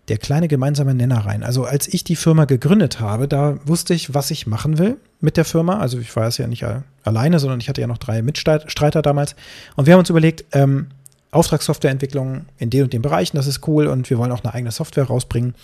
der 0.08 0.18
kleine 0.18 0.48
gemeinsame 0.48 0.94
Nenner 0.94 1.26
rein. 1.26 1.44
Also 1.44 1.66
als 1.66 1.88
ich 1.88 2.04
die 2.04 2.16
Firma 2.16 2.46
gegründet 2.46 3.00
habe, 3.00 3.28
da 3.28 3.58
wusste 3.66 3.94
ich, 3.94 4.14
was 4.14 4.32
ich 4.32 4.48
machen 4.48 4.78
will 4.78 4.98
mit 5.20 5.36
der 5.36 5.46
Firma. 5.46 5.80
Also 5.80 6.00
ich 6.00 6.16
war 6.16 6.28
es 6.28 6.38
ja 6.38 6.48
nicht 6.48 6.66
alleine, 7.04 7.40
sondern 7.40 7.60
ich 7.60 7.68
hatte 7.68 7.82
ja 7.82 7.88
noch 7.88 7.98
drei 7.98 8.22
Mitstreiter 8.22 9.02
damals. 9.02 9.36
Und 9.76 9.86
wir 9.86 9.94
haben 9.94 10.00
uns 10.00 10.10
überlegt, 10.10 10.46
ähm, 10.54 10.88
Auftragssoftwareentwicklung 11.32 12.46
in 12.58 12.70
den 12.70 12.84
und 12.84 12.94
den 12.94 13.02
Bereichen, 13.02 13.36
das 13.36 13.48
ist 13.48 13.68
cool 13.68 13.88
und 13.88 14.10
wir 14.10 14.18
wollen 14.18 14.32
auch 14.32 14.44
eine 14.44 14.54
eigene 14.54 14.72
Software 14.72 15.04
rausbringen 15.06 15.56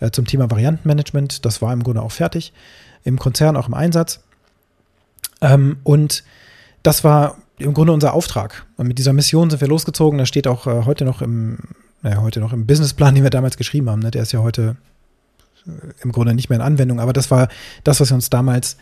äh, 0.00 0.10
zum 0.10 0.26
Thema 0.26 0.50
Variantenmanagement. 0.50 1.44
Das 1.44 1.62
war 1.62 1.72
im 1.72 1.84
Grunde 1.84 2.02
auch 2.02 2.12
fertig, 2.12 2.52
im 3.04 3.18
Konzern 3.18 3.56
auch 3.56 3.68
im 3.68 3.74
Einsatz. 3.74 4.20
Ähm, 5.40 5.76
und 5.84 6.24
das 6.82 7.04
war 7.04 7.36
im 7.58 7.72
Grunde 7.72 7.92
unser 7.92 8.14
Auftrag. 8.14 8.66
Und 8.76 8.88
mit 8.88 8.98
dieser 8.98 9.12
Mission 9.12 9.48
sind 9.48 9.60
wir 9.60 9.68
losgezogen. 9.68 10.18
Das 10.18 10.28
steht 10.28 10.48
auch 10.48 10.66
äh, 10.66 10.84
heute 10.84 11.04
noch 11.04 11.22
im, 11.22 11.58
naja, 12.02 12.20
heute 12.20 12.40
noch 12.40 12.52
im 12.52 12.66
Businessplan, 12.66 13.14
den 13.14 13.24
wir 13.24 13.30
damals 13.30 13.56
geschrieben 13.56 13.88
haben. 13.88 14.00
Ne? 14.00 14.10
Der 14.10 14.22
ist 14.22 14.32
ja 14.32 14.40
heute 14.40 14.76
äh, 15.66 15.70
im 16.02 16.12
Grunde 16.12 16.34
nicht 16.34 16.48
mehr 16.48 16.56
in 16.56 16.62
Anwendung, 16.62 17.00
aber 17.00 17.12
das 17.12 17.30
war 17.30 17.48
das, 17.84 18.00
was 18.00 18.10
wir 18.10 18.14
uns 18.14 18.30
damals 18.30 18.76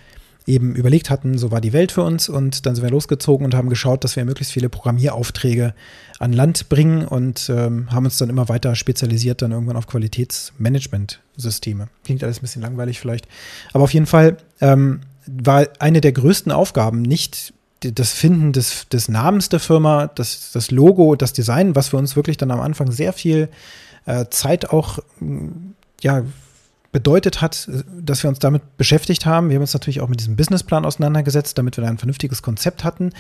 eben 0.47 0.75
überlegt 0.75 1.11
hatten, 1.11 1.39
so 1.39 1.51
war 1.51 1.61
die 1.61 1.73
Welt 1.73 1.93
für 1.93 2.03
uns 2.03 2.29
und 2.29 2.67
dann 2.67 2.75
sind 2.75 2.83
wir 2.83 2.91
losgezogen 2.91 3.45
und 3.45 3.55
haben 3.55 3.69
geschaut, 3.69 4.05
dass 4.05 4.17
wir 4.17 4.25
möglichst 4.25 4.53
viele 4.53 4.69
Programmieraufträge 4.69 5.75
an 6.19 6.33
Land 6.33 6.69
bringen 6.69 7.07
und 7.07 7.51
ähm, 7.55 7.93
haben 7.93 8.07
uns 8.07 8.17
dann 8.17 8.31
immer 8.31 8.49
weiter 8.49 8.75
spezialisiert 8.75 9.43
dann 9.43 9.53
irgendwann 9.53 9.77
auf 9.77 9.87
Qualitätsmanagementsysteme. 9.87 11.89
Klingt 12.05 12.25
alles 12.25 12.39
ein 12.39 12.43
bisschen 12.43 12.63
langweilig 12.63 13.01
vielleicht, 13.01 13.29
aber 13.73 13.85
auf 13.85 13.93
jeden 13.93 14.07
Fall 14.07 14.39
ähm, 14.61 15.01
war 15.27 15.67
eine 15.79 16.01
der 16.01 16.13
größten 16.13 16.53
Aufgaben 16.53 17.03
nicht 17.03 17.53
das 17.81 18.13
Finden 18.13 18.53
des, 18.53 18.89
des 18.89 19.09
Namens 19.09 19.49
der 19.49 19.61
Firma, 19.61 20.07
das, 20.09 20.53
das 20.53 20.71
Logo, 20.71 21.17
das 21.17 21.33
Design, 21.33 21.75
was 21.75 21.89
für 21.89 21.97
uns 21.97 22.17
wirklich 22.17 22.37
dann 22.37 22.51
am 22.51 22.61
Anfang 22.61 22.91
sehr 22.91 23.13
viel 23.13 23.49
äh, 24.07 24.27
Zeit 24.31 24.71
auch 24.71 24.99
ja 26.01 26.23
bedeutet 26.93 27.41
hat, 27.41 27.69
dass 28.01 28.23
wir 28.23 28.31
uns 28.31 28.41
damit 28.41 28.77
beschäftigt 28.77 29.25
haben. 29.25 29.49
Wir 29.49 29.57
haben 29.57 29.63
uns 29.63 29.75
natürlich 29.75 30.01
auch 30.01 30.09
mit 30.09 30.21
diesem 30.21 30.37
Businessplan 30.37 30.85
auseinandergesetzt, 30.85 31.57
damit 31.57 31.77
wir 31.77 31.87
ein 31.87 31.99
vernünftiges 31.99 32.43
Konzept 32.43 32.83
hatten, 32.83 33.11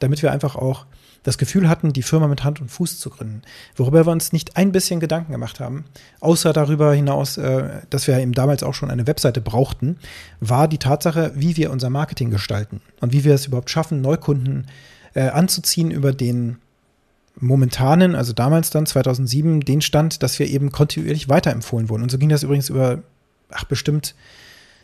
damit 0.00 0.22
wir 0.22 0.32
einfach 0.32 0.56
auch 0.56 0.86
das 1.22 1.38
Gefühl 1.38 1.68
hatten, 1.68 1.92
die 1.92 2.02
Firma 2.02 2.28
mit 2.28 2.44
Hand 2.44 2.60
und 2.60 2.70
Fuß 2.70 2.98
zu 2.98 3.10
gründen. 3.10 3.42
Worüber 3.76 4.06
wir 4.06 4.12
uns 4.12 4.32
nicht 4.32 4.56
ein 4.56 4.72
bisschen 4.72 5.00
Gedanken 5.00 5.32
gemacht 5.32 5.60
haben, 5.60 5.84
außer 6.20 6.52
darüber 6.52 6.94
hinaus, 6.94 7.36
äh, 7.36 7.82
dass 7.90 8.06
wir 8.06 8.18
eben 8.18 8.32
damals 8.32 8.62
auch 8.62 8.74
schon 8.74 8.90
eine 8.90 9.06
Webseite 9.06 9.40
brauchten, 9.40 9.98
war 10.40 10.66
die 10.66 10.78
Tatsache, 10.78 11.32
wie 11.34 11.56
wir 11.56 11.70
unser 11.70 11.90
Marketing 11.90 12.30
gestalten 12.30 12.80
und 13.00 13.12
wie 13.12 13.24
wir 13.24 13.34
es 13.34 13.46
überhaupt 13.46 13.70
schaffen, 13.70 14.00
Neukunden 14.00 14.66
äh, 15.14 15.28
anzuziehen 15.28 15.90
über 15.90 16.12
den 16.12 16.56
momentanen, 17.38 18.14
also 18.14 18.32
damals 18.32 18.70
dann 18.70 18.86
2007, 18.86 19.60
den 19.60 19.82
Stand, 19.82 20.22
dass 20.22 20.38
wir 20.38 20.48
eben 20.48 20.72
kontinuierlich 20.72 21.28
weiterempfohlen 21.28 21.88
wurden. 21.88 22.02
Und 22.02 22.10
so 22.10 22.18
ging 22.18 22.28
das 22.28 22.42
übrigens 22.42 22.68
über 22.68 23.02
ach, 23.52 23.64
bestimmt 23.64 24.14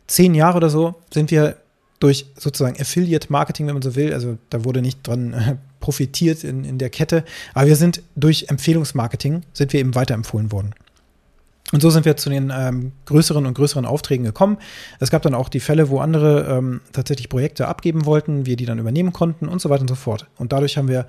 zehn 0.07 0.35
Jahre 0.35 0.57
oder 0.57 0.71
so 0.71 0.95
sind 1.13 1.31
wir 1.31 1.57
durch 1.99 2.27
sozusagen 2.39 2.81
Affiliate 2.81 3.33
Marketing, 3.33 3.67
wenn 3.67 3.75
man 3.75 3.83
so 3.83 3.95
will, 3.95 4.13
also 4.13 4.39
da 4.51 4.65
wurde 4.65 4.83
nicht 4.83 5.07
dran 5.07 5.33
äh, 5.33 5.57
profitiert 5.81 6.45
in, 6.45 6.65
in 6.65 6.79
der 6.79 6.91
Kette, 6.91 7.25
aber 7.55 7.67
wir 7.67 7.77
sind 7.77 8.03
durch 8.15 8.47
Empfehlungsmarketing, 8.49 9.43
sind 9.53 9.73
wir 9.73 9.81
eben 9.81 9.95
weiterempfohlen 9.95 10.53
worden. 10.53 10.75
Und 11.73 11.83
so 11.83 11.91
sind 11.91 12.05
wir 12.05 12.17
zu 12.17 12.31
den 12.31 12.53
ähm, 12.55 12.93
größeren 13.07 13.45
und 13.45 13.55
größeren 13.55 13.87
Aufträgen 13.87 14.25
gekommen. 14.25 14.59
Es 15.01 15.11
gab 15.11 15.23
dann 15.23 15.35
auch 15.35 15.49
die 15.49 15.59
Fälle, 15.59 15.89
wo 15.89 15.99
andere 15.99 16.47
ähm, 16.49 16.81
tatsächlich 16.93 17.29
Projekte 17.29 17.67
abgeben 17.67 18.07
wollten, 18.07 18.47
wir 18.47 18.57
die 18.57 18.67
dann 18.67 18.79
übernehmen 18.79 19.13
konnten 19.13 19.49
und 19.49 19.61
so 19.61 19.69
weiter 19.69 19.81
und 19.83 19.89
so 19.89 19.97
fort. 19.97 20.27
Und 20.37 20.53
dadurch 20.53 20.77
haben 20.77 20.87
wir 20.87 21.07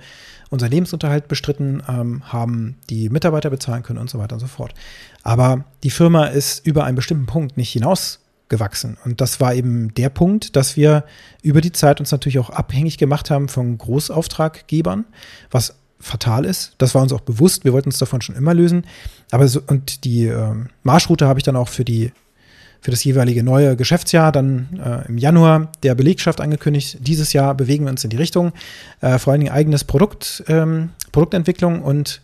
unseren 0.50 0.72
Lebensunterhalt 0.72 1.28
bestritten, 1.28 1.82
ähm, 1.88 2.22
haben 2.24 2.76
die 2.90 3.08
Mitarbeiter 3.08 3.50
bezahlen 3.50 3.84
können 3.84 4.00
und 4.00 4.10
so 4.10 4.18
weiter 4.18 4.34
und 4.34 4.40
so 4.40 4.48
fort. 4.48 4.74
Aber 5.22 5.64
die 5.84 5.90
Firma 5.90 6.26
ist 6.26 6.66
über 6.66 6.84
einen 6.84 6.96
bestimmten 6.96 7.26
Punkt 7.26 7.56
nicht 7.56 7.70
hinausgewachsen. 7.70 8.96
Und 9.04 9.20
das 9.20 9.40
war 9.40 9.54
eben 9.54 9.94
der 9.94 10.08
Punkt, 10.08 10.56
dass 10.56 10.76
wir 10.76 11.04
über 11.40 11.60
die 11.60 11.72
Zeit 11.72 12.00
uns 12.00 12.10
natürlich 12.10 12.40
auch 12.40 12.50
abhängig 12.50 12.98
gemacht 12.98 13.30
haben 13.30 13.48
von 13.48 13.78
Großauftraggebern, 13.78 15.04
was 15.52 15.77
fatal 16.00 16.44
ist. 16.44 16.74
Das 16.78 16.94
war 16.94 17.02
uns 17.02 17.12
auch 17.12 17.20
bewusst. 17.20 17.64
Wir 17.64 17.72
wollten 17.72 17.88
uns 17.88 17.98
davon 17.98 18.20
schon 18.20 18.36
immer 18.36 18.54
lösen. 18.54 18.84
Aber 19.30 19.48
so, 19.48 19.60
und 19.66 20.04
die 20.04 20.26
äh, 20.26 20.54
Marschroute 20.82 21.26
habe 21.26 21.38
ich 21.38 21.44
dann 21.44 21.56
auch 21.56 21.68
für 21.68 21.84
die 21.84 22.12
für 22.80 22.90
das 22.90 23.02
jeweilige 23.04 23.42
neue 23.42 23.76
Geschäftsjahr 23.76 24.32
dann 24.32 24.78
äh, 24.84 25.08
im 25.08 25.18
Januar 25.18 25.72
der 25.82 25.94
Belegschaft 25.94 26.40
angekündigt. 26.40 26.98
Dieses 27.00 27.32
Jahr 27.32 27.54
bewegen 27.54 27.84
wir 27.84 27.90
uns 27.90 28.04
in 28.04 28.10
die 28.10 28.16
Richtung, 28.16 28.52
äh, 29.00 29.18
vor 29.18 29.32
allen 29.32 29.40
Dingen 29.40 29.52
eigenes 29.52 29.84
Produkt, 29.84 30.44
ähm, 30.48 30.90
Produktentwicklung 31.10 31.82
und 31.82 32.20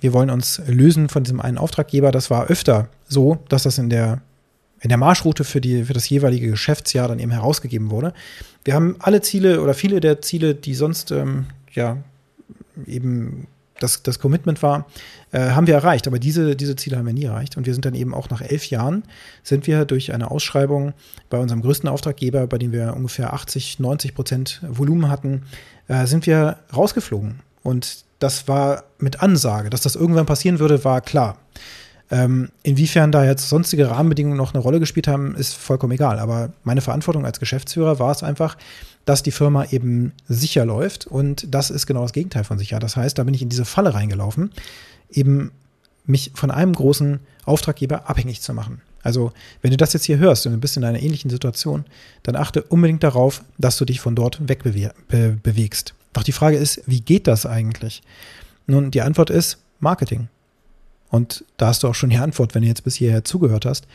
wir 0.00 0.12
wollen 0.12 0.30
uns 0.30 0.60
lösen 0.66 1.08
von 1.08 1.24
diesem 1.24 1.40
einen 1.40 1.58
Auftraggeber. 1.58 2.10
Das 2.10 2.30
war 2.30 2.46
öfter 2.46 2.88
so, 3.08 3.38
dass 3.48 3.64
das 3.64 3.78
in 3.78 3.90
der, 3.90 4.20
in 4.80 4.88
der 4.88 4.98
Marschroute 4.98 5.44
für, 5.44 5.60
die, 5.60 5.84
für 5.84 5.94
das 5.94 6.08
jeweilige 6.08 6.50
Geschäftsjahr 6.50 7.08
dann 7.08 7.18
eben 7.18 7.30
herausgegeben 7.30 7.90
wurde. 7.90 8.12
Wir 8.64 8.74
haben 8.74 8.96
alle 8.98 9.20
Ziele 9.20 9.60
oder 9.60 9.74
viele 9.74 10.00
der 10.00 10.20
Ziele, 10.20 10.54
die 10.54 10.74
sonst 10.74 11.10
ähm, 11.10 11.46
ja 11.72 11.98
eben 12.86 13.46
das, 13.80 14.02
das 14.02 14.18
Commitment 14.18 14.62
war, 14.62 14.86
äh, 15.32 15.50
haben 15.50 15.66
wir 15.66 15.74
erreicht. 15.74 16.06
Aber 16.06 16.18
diese, 16.18 16.56
diese 16.56 16.76
Ziele 16.76 16.96
haben 16.96 17.06
wir 17.06 17.12
nie 17.12 17.24
erreicht. 17.24 17.56
Und 17.56 17.66
wir 17.66 17.74
sind 17.74 17.84
dann 17.84 17.94
eben 17.94 18.14
auch 18.14 18.30
nach 18.30 18.40
elf 18.40 18.66
Jahren, 18.70 19.04
sind 19.42 19.66
wir 19.66 19.84
durch 19.84 20.12
eine 20.12 20.30
Ausschreibung 20.30 20.94
bei 21.30 21.38
unserem 21.38 21.62
größten 21.62 21.88
Auftraggeber, 21.88 22.46
bei 22.46 22.58
dem 22.58 22.72
wir 22.72 22.94
ungefähr 22.96 23.32
80, 23.32 23.78
90 23.78 24.14
Prozent 24.14 24.60
Volumen 24.66 25.10
hatten, 25.10 25.42
äh, 25.88 26.06
sind 26.06 26.26
wir 26.26 26.58
rausgeflogen. 26.74 27.40
Und 27.62 28.04
das 28.18 28.48
war 28.48 28.84
mit 28.98 29.22
Ansage, 29.22 29.70
dass 29.70 29.82
das 29.82 29.94
irgendwann 29.94 30.26
passieren 30.26 30.58
würde, 30.58 30.84
war 30.84 31.00
klar. 31.00 31.36
Ähm, 32.10 32.50
inwiefern 32.62 33.10
da 33.10 33.24
jetzt 33.24 33.48
sonstige 33.48 33.90
Rahmenbedingungen 33.90 34.36
noch 34.36 34.54
eine 34.54 34.62
Rolle 34.62 34.78
gespielt 34.78 35.08
haben, 35.08 35.34
ist 35.34 35.54
vollkommen 35.54 35.92
egal. 35.92 36.18
Aber 36.18 36.52
meine 36.62 36.80
Verantwortung 36.80 37.26
als 37.26 37.40
Geschäftsführer 37.40 37.98
war 37.98 38.12
es 38.12 38.22
einfach, 38.22 38.56
dass 39.04 39.22
die 39.22 39.32
Firma 39.32 39.64
eben 39.70 40.12
sicher 40.28 40.64
läuft. 40.64 41.06
Und 41.06 41.52
das 41.52 41.70
ist 41.70 41.86
genau 41.86 42.02
das 42.02 42.12
Gegenteil 42.12 42.44
von 42.44 42.58
sicher. 42.58 42.78
Das 42.78 42.96
heißt, 42.96 43.18
da 43.18 43.24
bin 43.24 43.34
ich 43.34 43.42
in 43.42 43.48
diese 43.48 43.64
Falle 43.64 43.94
reingelaufen, 43.94 44.50
eben 45.10 45.50
mich 46.04 46.30
von 46.34 46.50
einem 46.50 46.72
großen 46.72 47.18
Auftraggeber 47.44 48.08
abhängig 48.08 48.40
zu 48.40 48.54
machen. 48.54 48.80
Also, 49.02 49.32
wenn 49.62 49.70
du 49.70 49.76
das 49.76 49.92
jetzt 49.92 50.04
hier 50.04 50.18
hörst 50.18 50.46
und 50.46 50.52
du 50.52 50.58
bist 50.58 50.76
in 50.76 50.84
einer 50.84 51.00
ähnlichen 51.00 51.30
Situation, 51.30 51.84
dann 52.24 52.34
achte 52.34 52.62
unbedingt 52.62 53.04
darauf, 53.04 53.42
dass 53.56 53.76
du 53.76 53.84
dich 53.84 54.00
von 54.00 54.16
dort 54.16 54.48
wegbewegst. 54.48 55.94
Doch 56.12 56.24
die 56.24 56.32
Frage 56.32 56.56
ist, 56.56 56.82
wie 56.86 57.00
geht 57.00 57.28
das 57.28 57.46
eigentlich? 57.46 58.02
Nun, 58.66 58.90
die 58.90 59.02
Antwort 59.02 59.30
ist 59.30 59.58
Marketing. 59.78 60.28
Und 61.16 61.44
da 61.56 61.68
hast 61.68 61.82
du 61.82 61.88
auch 61.88 61.94
schon 61.94 62.10
die 62.10 62.18
Antwort, 62.18 62.54
wenn 62.54 62.60
du 62.60 62.68
jetzt 62.68 62.84
bis 62.84 62.96
hierher 62.96 63.24
zugehört 63.24 63.64
hast. 63.64 63.86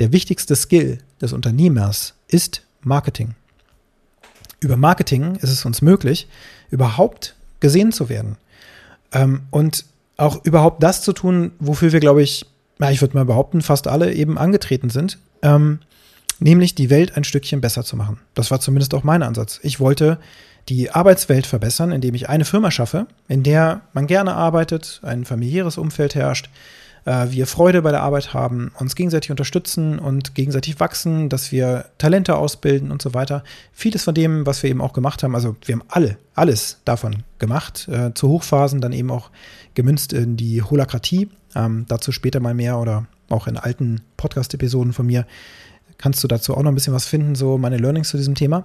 Der 0.00 0.12
wichtigste 0.12 0.56
Skill 0.56 0.98
des 1.20 1.32
Unternehmers 1.32 2.14
ist 2.26 2.62
Marketing. 2.82 3.36
Über 4.58 4.76
Marketing 4.76 5.36
ist 5.36 5.50
es 5.50 5.64
uns 5.64 5.82
möglich, 5.82 6.26
überhaupt 6.70 7.36
gesehen 7.60 7.92
zu 7.92 8.08
werden. 8.08 8.38
Ähm, 9.12 9.42
und 9.52 9.84
auch 10.16 10.44
überhaupt 10.44 10.82
das 10.82 11.02
zu 11.02 11.12
tun, 11.12 11.52
wofür 11.60 11.92
wir, 11.92 12.00
glaube 12.00 12.24
ich, 12.24 12.44
ich 12.90 13.00
würde 13.00 13.16
mal 13.16 13.24
behaupten, 13.24 13.62
fast 13.62 13.86
alle 13.86 14.12
eben 14.12 14.36
angetreten 14.36 14.90
sind, 14.90 15.18
ähm, 15.42 15.78
nämlich 16.40 16.74
die 16.74 16.90
Welt 16.90 17.16
ein 17.16 17.22
Stückchen 17.22 17.60
besser 17.60 17.84
zu 17.84 17.96
machen. 17.96 18.18
Das 18.34 18.50
war 18.50 18.58
zumindest 18.58 18.94
auch 18.94 19.04
mein 19.04 19.22
Ansatz. 19.22 19.60
Ich 19.62 19.78
wollte 19.78 20.18
die 20.68 20.90
Arbeitswelt 20.90 21.46
verbessern, 21.46 21.92
indem 21.92 22.14
ich 22.14 22.28
eine 22.28 22.44
Firma 22.44 22.70
schaffe, 22.70 23.06
in 23.28 23.42
der 23.42 23.82
man 23.92 24.06
gerne 24.06 24.34
arbeitet, 24.34 25.00
ein 25.02 25.24
familiäres 25.24 25.78
Umfeld 25.78 26.14
herrscht, 26.14 26.48
äh, 27.04 27.26
wir 27.30 27.46
Freude 27.46 27.82
bei 27.82 27.90
der 27.90 28.02
Arbeit 28.02 28.32
haben, 28.34 28.72
uns 28.78 28.94
gegenseitig 28.94 29.30
unterstützen 29.30 29.98
und 29.98 30.34
gegenseitig 30.34 30.80
wachsen, 30.80 31.28
dass 31.28 31.52
wir 31.52 31.86
Talente 31.98 32.36
ausbilden 32.36 32.90
und 32.90 33.02
so 33.02 33.14
weiter. 33.14 33.44
Vieles 33.72 34.04
von 34.04 34.14
dem, 34.14 34.46
was 34.46 34.62
wir 34.62 34.70
eben 34.70 34.80
auch 34.80 34.92
gemacht 34.92 35.22
haben, 35.22 35.34
also 35.34 35.56
wir 35.64 35.74
haben 35.74 35.84
alle, 35.88 36.16
alles 36.34 36.78
davon 36.84 37.24
gemacht, 37.38 37.88
äh, 37.88 38.14
zu 38.14 38.28
Hochphasen 38.28 38.80
dann 38.80 38.92
eben 38.92 39.10
auch 39.10 39.30
gemünzt 39.74 40.12
in 40.12 40.36
die 40.36 40.62
Holakratie, 40.62 41.28
ähm, 41.54 41.84
dazu 41.88 42.12
später 42.12 42.40
mal 42.40 42.54
mehr 42.54 42.78
oder 42.78 43.06
auch 43.28 43.46
in 43.46 43.56
alten 43.56 44.00
Podcast-Episoden 44.16 44.92
von 44.92 45.06
mir 45.06 45.26
kannst 45.96 46.22
du 46.24 46.28
dazu 46.28 46.56
auch 46.56 46.62
noch 46.62 46.72
ein 46.72 46.74
bisschen 46.74 46.92
was 46.92 47.06
finden, 47.06 47.34
so 47.34 47.56
meine 47.56 47.78
Learnings 47.78 48.08
zu 48.08 48.16
diesem 48.16 48.34
Thema. 48.34 48.64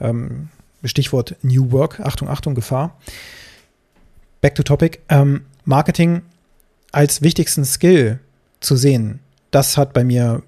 Ähm, 0.00 0.48
Stichwort 0.84 1.36
New 1.42 1.72
Work, 1.72 2.00
Achtung, 2.00 2.28
Achtung, 2.28 2.54
Gefahr. 2.54 2.96
Back 4.40 4.54
to 4.54 4.62
topic. 4.62 5.00
Ähm, 5.08 5.42
Marketing 5.64 6.22
als 6.92 7.22
wichtigsten 7.22 7.64
Skill 7.64 8.18
zu 8.60 8.76
sehen, 8.76 9.20
das 9.50 9.76
hat 9.76 9.92
bei 9.92 10.04
mir 10.04 10.42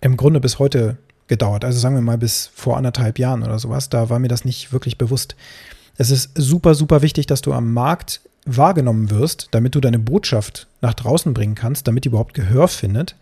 im 0.00 0.16
Grunde 0.16 0.40
bis 0.40 0.58
heute 0.58 0.96
gedauert. 1.26 1.64
Also 1.64 1.78
sagen 1.78 1.94
wir 1.94 2.02
mal 2.02 2.18
bis 2.18 2.50
vor 2.54 2.76
anderthalb 2.76 3.18
Jahren 3.18 3.42
oder 3.42 3.58
sowas. 3.58 3.88
Da 3.88 4.08
war 4.10 4.18
mir 4.18 4.28
das 4.28 4.44
nicht 4.44 4.72
wirklich 4.72 4.98
bewusst. 4.98 5.36
Es 5.96 6.10
ist 6.10 6.30
super, 6.34 6.74
super 6.74 7.02
wichtig, 7.02 7.26
dass 7.26 7.42
du 7.42 7.52
am 7.52 7.72
Markt 7.72 8.20
wahrgenommen 8.46 9.10
wirst, 9.10 9.48
damit 9.50 9.74
du 9.74 9.80
deine 9.80 9.98
Botschaft 9.98 10.68
nach 10.80 10.94
draußen 10.94 11.34
bringen 11.34 11.54
kannst, 11.54 11.86
damit 11.86 12.04
die 12.04 12.08
überhaupt 12.08 12.34
Gehör 12.34 12.68
findet 12.68 13.14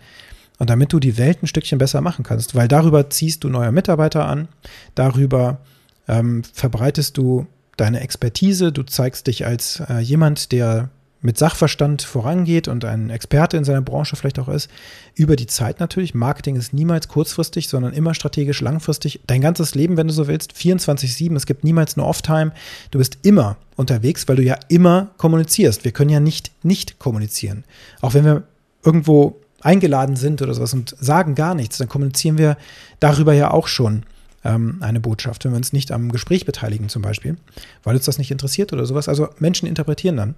und 0.58 0.70
damit 0.70 0.92
du 0.92 1.00
die 1.00 1.18
Welt 1.18 1.42
ein 1.42 1.46
Stückchen 1.46 1.78
besser 1.78 2.00
machen 2.00 2.22
kannst, 2.22 2.54
weil 2.54 2.68
darüber 2.68 3.10
ziehst 3.10 3.42
du 3.42 3.48
neue 3.48 3.72
Mitarbeiter 3.72 4.26
an, 4.26 4.48
darüber 4.94 5.58
ähm, 6.08 6.42
verbreitest 6.52 7.16
du 7.16 7.46
deine 7.76 8.00
Expertise, 8.00 8.72
du 8.72 8.82
zeigst 8.82 9.26
dich 9.26 9.46
als 9.46 9.82
äh, 9.88 9.98
jemand, 9.98 10.52
der 10.52 10.90
mit 11.22 11.38
Sachverstand 11.38 12.02
vorangeht 12.02 12.68
und 12.68 12.84
ein 12.84 13.10
Experte 13.10 13.56
in 13.56 13.64
seiner 13.64 13.82
Branche 13.82 14.16
vielleicht 14.16 14.38
auch 14.38 14.48
ist, 14.48 14.70
über 15.14 15.34
die 15.34 15.46
Zeit 15.46 15.80
natürlich. 15.80 16.14
Marketing 16.14 16.56
ist 16.56 16.72
niemals 16.72 17.08
kurzfristig, 17.08 17.68
sondern 17.68 17.92
immer 17.94 18.14
strategisch 18.14 18.60
langfristig. 18.60 19.20
Dein 19.26 19.40
ganzes 19.40 19.74
Leben, 19.74 19.96
wenn 19.96 20.06
du 20.06 20.12
so 20.12 20.28
willst, 20.28 20.52
24-7, 20.52 21.34
es 21.34 21.46
gibt 21.46 21.64
niemals 21.64 21.96
eine 21.96 22.06
Off-Time. 22.06 22.52
Du 22.90 22.98
bist 22.98 23.18
immer 23.22 23.56
unterwegs, 23.76 24.28
weil 24.28 24.36
du 24.36 24.42
ja 24.42 24.56
immer 24.68 25.08
kommunizierst. 25.16 25.84
Wir 25.84 25.92
können 25.92 26.10
ja 26.10 26.20
nicht 26.20 26.52
nicht 26.62 26.98
kommunizieren. 26.98 27.64
Auch 28.00 28.14
wenn 28.14 28.24
wir 28.24 28.44
irgendwo 28.84 29.40
eingeladen 29.62 30.16
sind 30.16 30.42
oder 30.42 30.54
sowas 30.54 30.74
und 30.74 30.94
sagen 31.00 31.34
gar 31.34 31.54
nichts, 31.54 31.78
dann 31.78 31.88
kommunizieren 31.88 32.38
wir 32.38 32.56
darüber 33.00 33.32
ja 33.32 33.50
auch 33.50 33.66
schon 33.66 34.04
ähm, 34.44 34.78
eine 34.80 35.00
Botschaft, 35.00 35.44
wenn 35.44 35.52
wir 35.52 35.56
uns 35.56 35.72
nicht 35.72 35.92
am 35.92 36.12
Gespräch 36.12 36.44
beteiligen 36.44 36.88
zum 36.88 37.02
Beispiel, 37.02 37.36
weil 37.82 37.96
uns 37.96 38.04
das 38.04 38.18
nicht 38.18 38.30
interessiert 38.30 38.72
oder 38.72 38.86
sowas. 38.86 39.08
Also 39.08 39.28
Menschen 39.38 39.66
interpretieren 39.66 40.16
dann. 40.16 40.34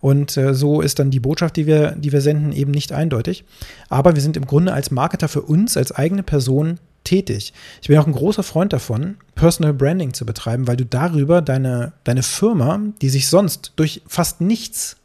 Und 0.00 0.36
äh, 0.36 0.54
so 0.54 0.80
ist 0.80 0.98
dann 0.98 1.10
die 1.10 1.20
Botschaft, 1.20 1.56
die 1.56 1.66
wir, 1.66 1.92
die 1.92 2.12
wir 2.12 2.20
senden, 2.20 2.52
eben 2.52 2.70
nicht 2.70 2.92
eindeutig. 2.92 3.44
Aber 3.88 4.14
wir 4.14 4.22
sind 4.22 4.36
im 4.36 4.46
Grunde 4.46 4.72
als 4.72 4.90
Marketer 4.90 5.28
für 5.28 5.42
uns, 5.42 5.76
als 5.76 5.92
eigene 5.92 6.22
Person 6.22 6.78
tätig. 7.04 7.52
Ich 7.80 7.88
bin 7.88 7.98
auch 7.98 8.06
ein 8.06 8.12
großer 8.12 8.42
Freund 8.42 8.72
davon, 8.72 9.16
Personal 9.34 9.72
Branding 9.72 10.12
zu 10.12 10.26
betreiben, 10.26 10.66
weil 10.66 10.76
du 10.76 10.84
darüber 10.84 11.40
deine, 11.40 11.92
deine 12.04 12.22
Firma, 12.22 12.80
die 13.00 13.08
sich 13.08 13.28
sonst 13.28 13.72
durch 13.76 14.02
fast 14.06 14.40
nichts 14.40 14.96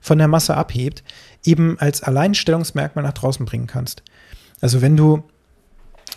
von 0.00 0.18
der 0.18 0.28
Masse 0.28 0.56
abhebt, 0.56 1.02
eben 1.44 1.78
als 1.78 2.02
Alleinstellungsmerkmal 2.02 3.04
nach 3.04 3.12
draußen 3.12 3.44
bringen 3.44 3.66
kannst. 3.66 4.02
Also 4.60 4.80
wenn 4.80 4.96
du 4.96 5.24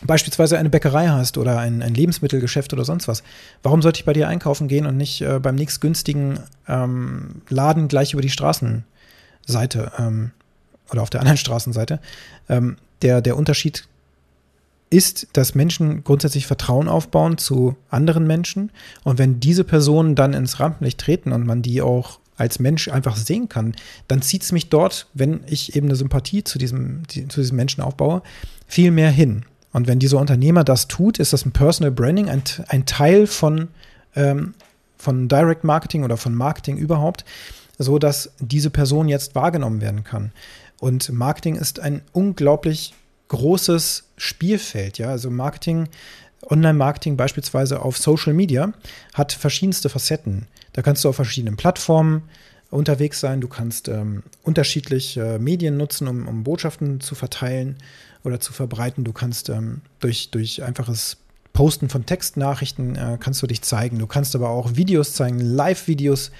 beispielsweise 0.05 0.57
eine 0.57 0.69
Bäckerei 0.69 1.07
hast 1.07 1.37
oder 1.37 1.59
ein, 1.59 1.81
ein, 1.81 1.93
Lebensmittelgeschäft 1.93 2.73
oder 2.73 2.85
sonst 2.85 3.07
was, 3.07 3.23
warum 3.63 3.81
sollte 3.81 3.99
ich 3.99 4.05
bei 4.05 4.13
dir 4.13 4.27
einkaufen 4.27 4.67
gehen 4.67 4.85
und 4.85 4.97
nicht 4.97 5.21
äh, 5.21 5.39
beim 5.39 5.55
nächstgünstigen 5.55 6.39
ähm, 6.67 7.41
Laden 7.49 7.87
gleich 7.87 8.13
über 8.13 8.21
die 8.21 8.29
Straßenseite 8.29 9.91
ähm, 9.97 10.31
oder 10.91 11.01
auf 11.01 11.09
der 11.09 11.21
anderen 11.21 11.37
Straßenseite? 11.39 11.99
Ähm, 12.49 12.77
der, 13.01 13.21
der 13.21 13.37
Unterschied 13.37 13.87
ist, 14.89 15.27
dass 15.33 15.55
Menschen 15.55 16.03
grundsätzlich 16.03 16.45
Vertrauen 16.45 16.89
aufbauen 16.89 17.37
zu 17.37 17.77
anderen 17.89 18.27
Menschen 18.27 18.71
und 19.03 19.17
wenn 19.17 19.39
diese 19.39 19.63
Personen 19.63 20.15
dann 20.15 20.33
ins 20.33 20.59
Rampenlicht 20.59 20.99
treten 20.99 21.31
und 21.31 21.45
man 21.45 21.61
die 21.61 21.81
auch 21.81 22.19
als 22.41 22.59
Mensch 22.59 22.87
einfach 22.87 23.15
sehen 23.15 23.49
kann, 23.49 23.75
dann 24.07 24.21
zieht 24.21 24.41
es 24.41 24.51
mich 24.51 24.69
dort, 24.69 25.07
wenn 25.13 25.41
ich 25.45 25.75
eben 25.75 25.87
eine 25.87 25.95
Sympathie 25.95 26.43
zu 26.43 26.57
diesem, 26.57 27.03
die, 27.11 27.27
zu 27.27 27.39
diesem 27.39 27.55
Menschen 27.55 27.81
aufbaue, 27.81 28.23
viel 28.67 28.91
mehr 28.91 29.11
hin. 29.11 29.45
Und 29.73 29.87
wenn 29.87 29.99
dieser 29.99 30.19
Unternehmer 30.19 30.63
das 30.63 30.87
tut, 30.87 31.19
ist 31.19 31.33
das 31.33 31.45
ein 31.45 31.51
Personal 31.51 31.91
Branding, 31.91 32.29
ein, 32.29 32.43
ein 32.67 32.85
Teil 32.85 33.27
von, 33.27 33.69
ähm, 34.15 34.53
von 34.97 35.27
Direct 35.27 35.63
Marketing 35.63 36.03
oder 36.03 36.17
von 36.17 36.35
Marketing 36.35 36.77
überhaupt, 36.77 37.25
so 37.77 37.97
dass 37.97 38.33
diese 38.39 38.69
Person 38.69 39.07
jetzt 39.07 39.33
wahrgenommen 39.35 39.81
werden 39.81 40.03
kann. 40.03 40.31
Und 40.79 41.11
Marketing 41.11 41.55
ist 41.55 41.79
ein 41.79 42.01
unglaublich 42.11 42.93
großes 43.29 44.03
Spielfeld, 44.17 44.97
ja. 44.97 45.09
Also 45.09 45.29
Marketing, 45.29 45.87
Online-Marketing 46.49 47.17
beispielsweise 47.17 47.81
auf 47.81 47.97
Social 47.97 48.33
Media 48.33 48.73
hat 49.13 49.31
verschiedenste 49.31 49.89
Facetten. 49.89 50.47
Da 50.73 50.81
kannst 50.81 51.03
du 51.03 51.09
auf 51.09 51.15
verschiedenen 51.15 51.55
Plattformen 51.55 52.23
unterwegs 52.71 53.19
sein. 53.19 53.41
Du 53.41 53.47
kannst 53.47 53.87
ähm, 53.87 54.23
unterschiedliche 54.43 55.39
Medien 55.39 55.77
nutzen, 55.77 56.07
um, 56.07 56.27
um 56.27 56.43
Botschaften 56.43 56.99
zu 56.99 57.15
verteilen 57.15 57.77
oder 58.23 58.39
zu 58.39 58.53
verbreiten. 58.53 59.03
Du 59.03 59.13
kannst 59.13 59.49
ähm, 59.49 59.81
durch, 59.99 60.31
durch 60.31 60.63
einfaches 60.63 61.17
Posten 61.53 61.89
von 61.89 62.05
Textnachrichten 62.05 62.95
äh, 62.95 63.17
kannst 63.19 63.41
du 63.41 63.47
dich 63.47 63.61
zeigen. 63.61 63.99
Du 63.99 64.07
kannst 64.07 64.35
aber 64.35 64.49
auch 64.49 64.75
Videos 64.75 65.13
zeigen, 65.13 65.39
Live-Videos. 65.39 66.31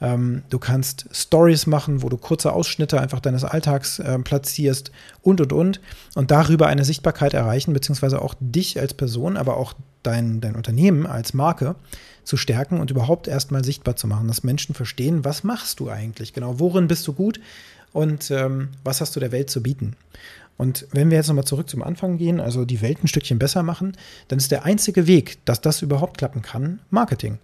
Ähm, 0.00 0.42
du 0.50 0.58
kannst 0.58 1.06
Stories 1.10 1.66
machen, 1.66 2.02
wo 2.02 2.08
du 2.08 2.16
kurze 2.16 2.52
Ausschnitte 2.52 3.00
einfach 3.00 3.20
deines 3.20 3.44
Alltags 3.44 3.98
äh, 3.98 4.18
platzierst 4.18 4.92
und, 5.22 5.40
und, 5.40 5.52
und. 5.52 5.80
Und 6.14 6.30
darüber 6.30 6.66
eine 6.66 6.84
Sichtbarkeit 6.84 7.34
erreichen, 7.34 7.72
beziehungsweise 7.72 8.22
auch 8.22 8.34
dich 8.40 8.78
als 8.78 8.94
Person, 8.94 9.36
aber 9.36 9.56
auch 9.56 9.74
dein, 10.02 10.40
dein 10.40 10.54
Unternehmen 10.54 11.06
als 11.06 11.34
Marke 11.34 11.74
zu 12.24 12.36
stärken 12.36 12.78
und 12.78 12.90
überhaupt 12.90 13.26
erstmal 13.26 13.64
sichtbar 13.64 13.96
zu 13.96 14.06
machen, 14.06 14.28
dass 14.28 14.44
Menschen 14.44 14.74
verstehen, 14.74 15.24
was 15.24 15.44
machst 15.44 15.80
du 15.80 15.88
eigentlich 15.88 16.34
genau, 16.34 16.60
worin 16.60 16.86
bist 16.86 17.06
du 17.06 17.14
gut 17.14 17.40
und 17.92 18.30
ähm, 18.30 18.68
was 18.84 19.00
hast 19.00 19.16
du 19.16 19.20
der 19.20 19.32
Welt 19.32 19.48
zu 19.50 19.62
bieten. 19.62 19.96
Und 20.58 20.86
wenn 20.92 21.10
wir 21.10 21.16
jetzt 21.16 21.28
nochmal 21.28 21.44
zurück 21.44 21.70
zum 21.70 21.82
Anfang 21.82 22.18
gehen, 22.18 22.40
also 22.40 22.64
die 22.64 22.82
Welt 22.82 23.02
ein 23.02 23.08
Stückchen 23.08 23.38
besser 23.38 23.62
machen, 23.62 23.96
dann 24.26 24.38
ist 24.38 24.50
der 24.50 24.64
einzige 24.64 25.06
Weg, 25.06 25.38
dass 25.46 25.60
das 25.60 25.80
überhaupt 25.80 26.18
klappen 26.18 26.42
kann, 26.42 26.80
Marketing. 26.90 27.38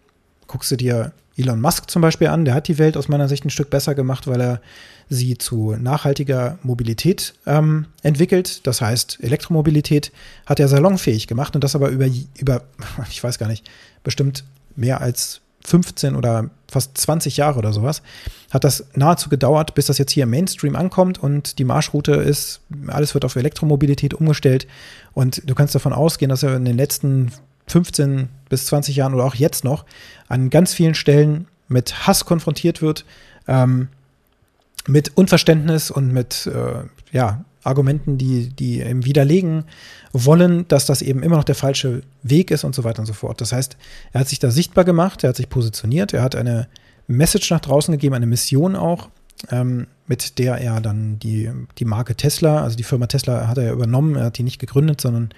Guckst 0.48 0.70
du 0.72 0.76
dir 0.76 1.12
Elon 1.36 1.60
Musk 1.60 1.90
zum 1.90 2.02
Beispiel 2.02 2.28
an, 2.28 2.44
der 2.44 2.54
hat 2.54 2.68
die 2.68 2.78
Welt 2.78 2.96
aus 2.96 3.08
meiner 3.08 3.28
Sicht 3.28 3.44
ein 3.44 3.50
Stück 3.50 3.70
besser 3.70 3.94
gemacht, 3.94 4.26
weil 4.26 4.40
er 4.40 4.60
sie 5.08 5.38
zu 5.38 5.76
nachhaltiger 5.78 6.58
Mobilität 6.62 7.34
ähm, 7.46 7.86
entwickelt. 8.02 8.66
Das 8.66 8.80
heißt, 8.80 9.18
Elektromobilität 9.22 10.12
hat 10.46 10.60
er 10.60 10.68
salonfähig 10.68 11.26
gemacht 11.26 11.54
und 11.54 11.64
das 11.64 11.74
aber 11.74 11.88
über, 11.88 12.06
über, 12.38 12.62
ich 13.10 13.22
weiß 13.22 13.38
gar 13.38 13.48
nicht, 13.48 13.68
bestimmt 14.02 14.44
mehr 14.76 15.00
als 15.00 15.40
15 15.64 16.14
oder 16.14 16.50
fast 16.70 16.96
20 16.98 17.36
Jahre 17.36 17.58
oder 17.58 17.72
sowas, 17.72 18.02
hat 18.50 18.64
das 18.64 18.86
nahezu 18.94 19.28
gedauert, 19.28 19.74
bis 19.74 19.86
das 19.86 19.98
jetzt 19.98 20.12
hier 20.12 20.24
im 20.24 20.30
Mainstream 20.30 20.76
ankommt 20.76 21.22
und 21.22 21.58
die 21.58 21.64
Marschroute 21.64 22.12
ist, 22.12 22.60
alles 22.88 23.14
wird 23.14 23.24
auf 23.24 23.36
Elektromobilität 23.36 24.14
umgestellt 24.14 24.66
und 25.12 25.48
du 25.48 25.54
kannst 25.54 25.74
davon 25.74 25.92
ausgehen, 25.92 26.28
dass 26.28 26.42
er 26.42 26.56
in 26.56 26.64
den 26.64 26.76
letzten 26.76 27.32
15 27.68 28.28
bis 28.48 28.66
20 28.66 28.96
Jahren 28.96 29.14
oder 29.14 29.24
auch 29.24 29.34
jetzt 29.34 29.64
noch 29.64 29.84
an 30.28 30.50
ganz 30.50 30.74
vielen 30.74 30.94
Stellen 30.94 31.46
mit 31.68 32.06
Hass 32.06 32.24
konfrontiert 32.24 32.82
wird, 32.82 33.04
ähm, 33.48 33.88
mit 34.86 35.16
Unverständnis 35.16 35.90
und 35.90 36.12
mit 36.12 36.46
äh, 36.46 36.84
ja, 37.12 37.44
Argumenten, 37.64 38.18
die, 38.18 38.48
die 38.48 38.80
eben 38.80 39.04
widerlegen 39.04 39.64
wollen, 40.12 40.68
dass 40.68 40.86
das 40.86 41.02
eben 41.02 41.22
immer 41.22 41.36
noch 41.36 41.44
der 41.44 41.54
falsche 41.54 42.02
Weg 42.22 42.50
ist 42.50 42.64
und 42.64 42.74
so 42.74 42.84
weiter 42.84 43.00
und 43.00 43.06
so 43.06 43.12
fort. 43.12 43.40
Das 43.40 43.52
heißt, 43.52 43.76
er 44.12 44.20
hat 44.20 44.28
sich 44.28 44.38
da 44.38 44.50
sichtbar 44.50 44.84
gemacht, 44.84 45.24
er 45.24 45.30
hat 45.30 45.36
sich 45.36 45.48
positioniert, 45.48 46.12
er 46.12 46.22
hat 46.22 46.36
eine 46.36 46.68
Message 47.06 47.50
nach 47.50 47.60
draußen 47.60 47.92
gegeben, 47.92 48.14
eine 48.14 48.26
Mission 48.26 48.76
auch, 48.76 49.08
ähm, 49.50 49.86
mit 50.06 50.38
der 50.38 50.58
er 50.58 50.80
dann 50.80 51.18
die, 51.18 51.50
die 51.78 51.84
Marke 51.84 52.14
Tesla, 52.14 52.62
also 52.62 52.76
die 52.76 52.82
Firma 52.82 53.06
Tesla 53.06 53.48
hat 53.48 53.58
er 53.58 53.72
übernommen, 53.72 54.16
er 54.16 54.26
hat 54.26 54.38
die 54.38 54.42
nicht 54.42 54.58
gegründet, 54.58 55.00
sondern 55.00 55.30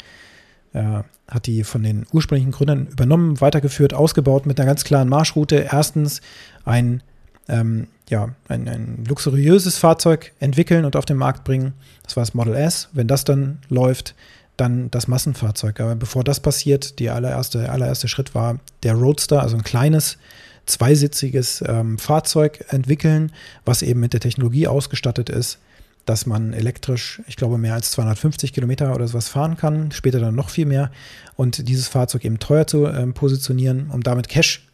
er 0.72 1.04
hat 1.28 1.46
die 1.46 1.64
von 1.64 1.82
den 1.82 2.06
ursprünglichen 2.12 2.52
Gründern 2.52 2.86
übernommen, 2.86 3.40
weitergeführt, 3.40 3.94
ausgebaut 3.94 4.46
mit 4.46 4.60
einer 4.60 4.66
ganz 4.66 4.84
klaren 4.84 5.08
Marschroute. 5.08 5.68
Erstens 5.72 6.20
ein 6.64 7.02
ähm, 7.48 7.88
ja, 8.08 8.34
ein, 8.48 8.68
ein 8.68 9.04
luxuriöses 9.08 9.78
Fahrzeug 9.78 10.32
entwickeln 10.38 10.84
und 10.84 10.96
auf 10.96 11.04
den 11.04 11.16
Markt 11.16 11.44
bringen. 11.44 11.74
Das 12.02 12.16
war 12.16 12.22
das 12.22 12.34
Model 12.34 12.54
S. 12.54 12.88
Wenn 12.92 13.08
das 13.08 13.24
dann 13.24 13.58
läuft, 13.68 14.14
dann 14.56 14.90
das 14.90 15.08
Massenfahrzeug. 15.08 15.80
Aber 15.80 15.96
bevor 15.96 16.24
das 16.24 16.40
passiert, 16.40 16.98
die 16.98 17.10
allererste, 17.10 17.70
allererste 17.70 18.08
Schritt 18.08 18.34
war 18.34 18.58
der 18.82 18.94
Roadster, 18.94 19.42
also 19.42 19.56
ein 19.56 19.64
kleines, 19.64 20.18
zweisitziges 20.66 21.62
ähm, 21.66 21.98
Fahrzeug 21.98 22.64
entwickeln, 22.68 23.32
was 23.64 23.82
eben 23.82 24.00
mit 24.00 24.12
der 24.12 24.20
Technologie 24.20 24.66
ausgestattet 24.66 25.30
ist, 25.30 25.58
dass 26.06 26.26
man 26.26 26.52
elektrisch, 26.52 27.20
ich 27.26 27.36
glaube, 27.36 27.58
mehr 27.58 27.74
als 27.74 27.90
250 27.92 28.52
Kilometer 28.52 28.94
oder 28.94 29.06
sowas 29.06 29.28
fahren 29.28 29.56
kann, 29.56 29.90
später 29.92 30.20
dann 30.20 30.34
noch 30.34 30.50
viel 30.50 30.66
mehr. 30.66 30.90
Und 31.36 31.68
dieses 31.68 31.88
Fahrzeug 31.88 32.24
eben 32.24 32.38
teuer 32.38 32.66
zu 32.66 32.86
ähm, 32.86 33.14
positionieren, 33.14 33.90
um 33.90 34.02
damit 34.02 34.28
Cash 34.28 34.65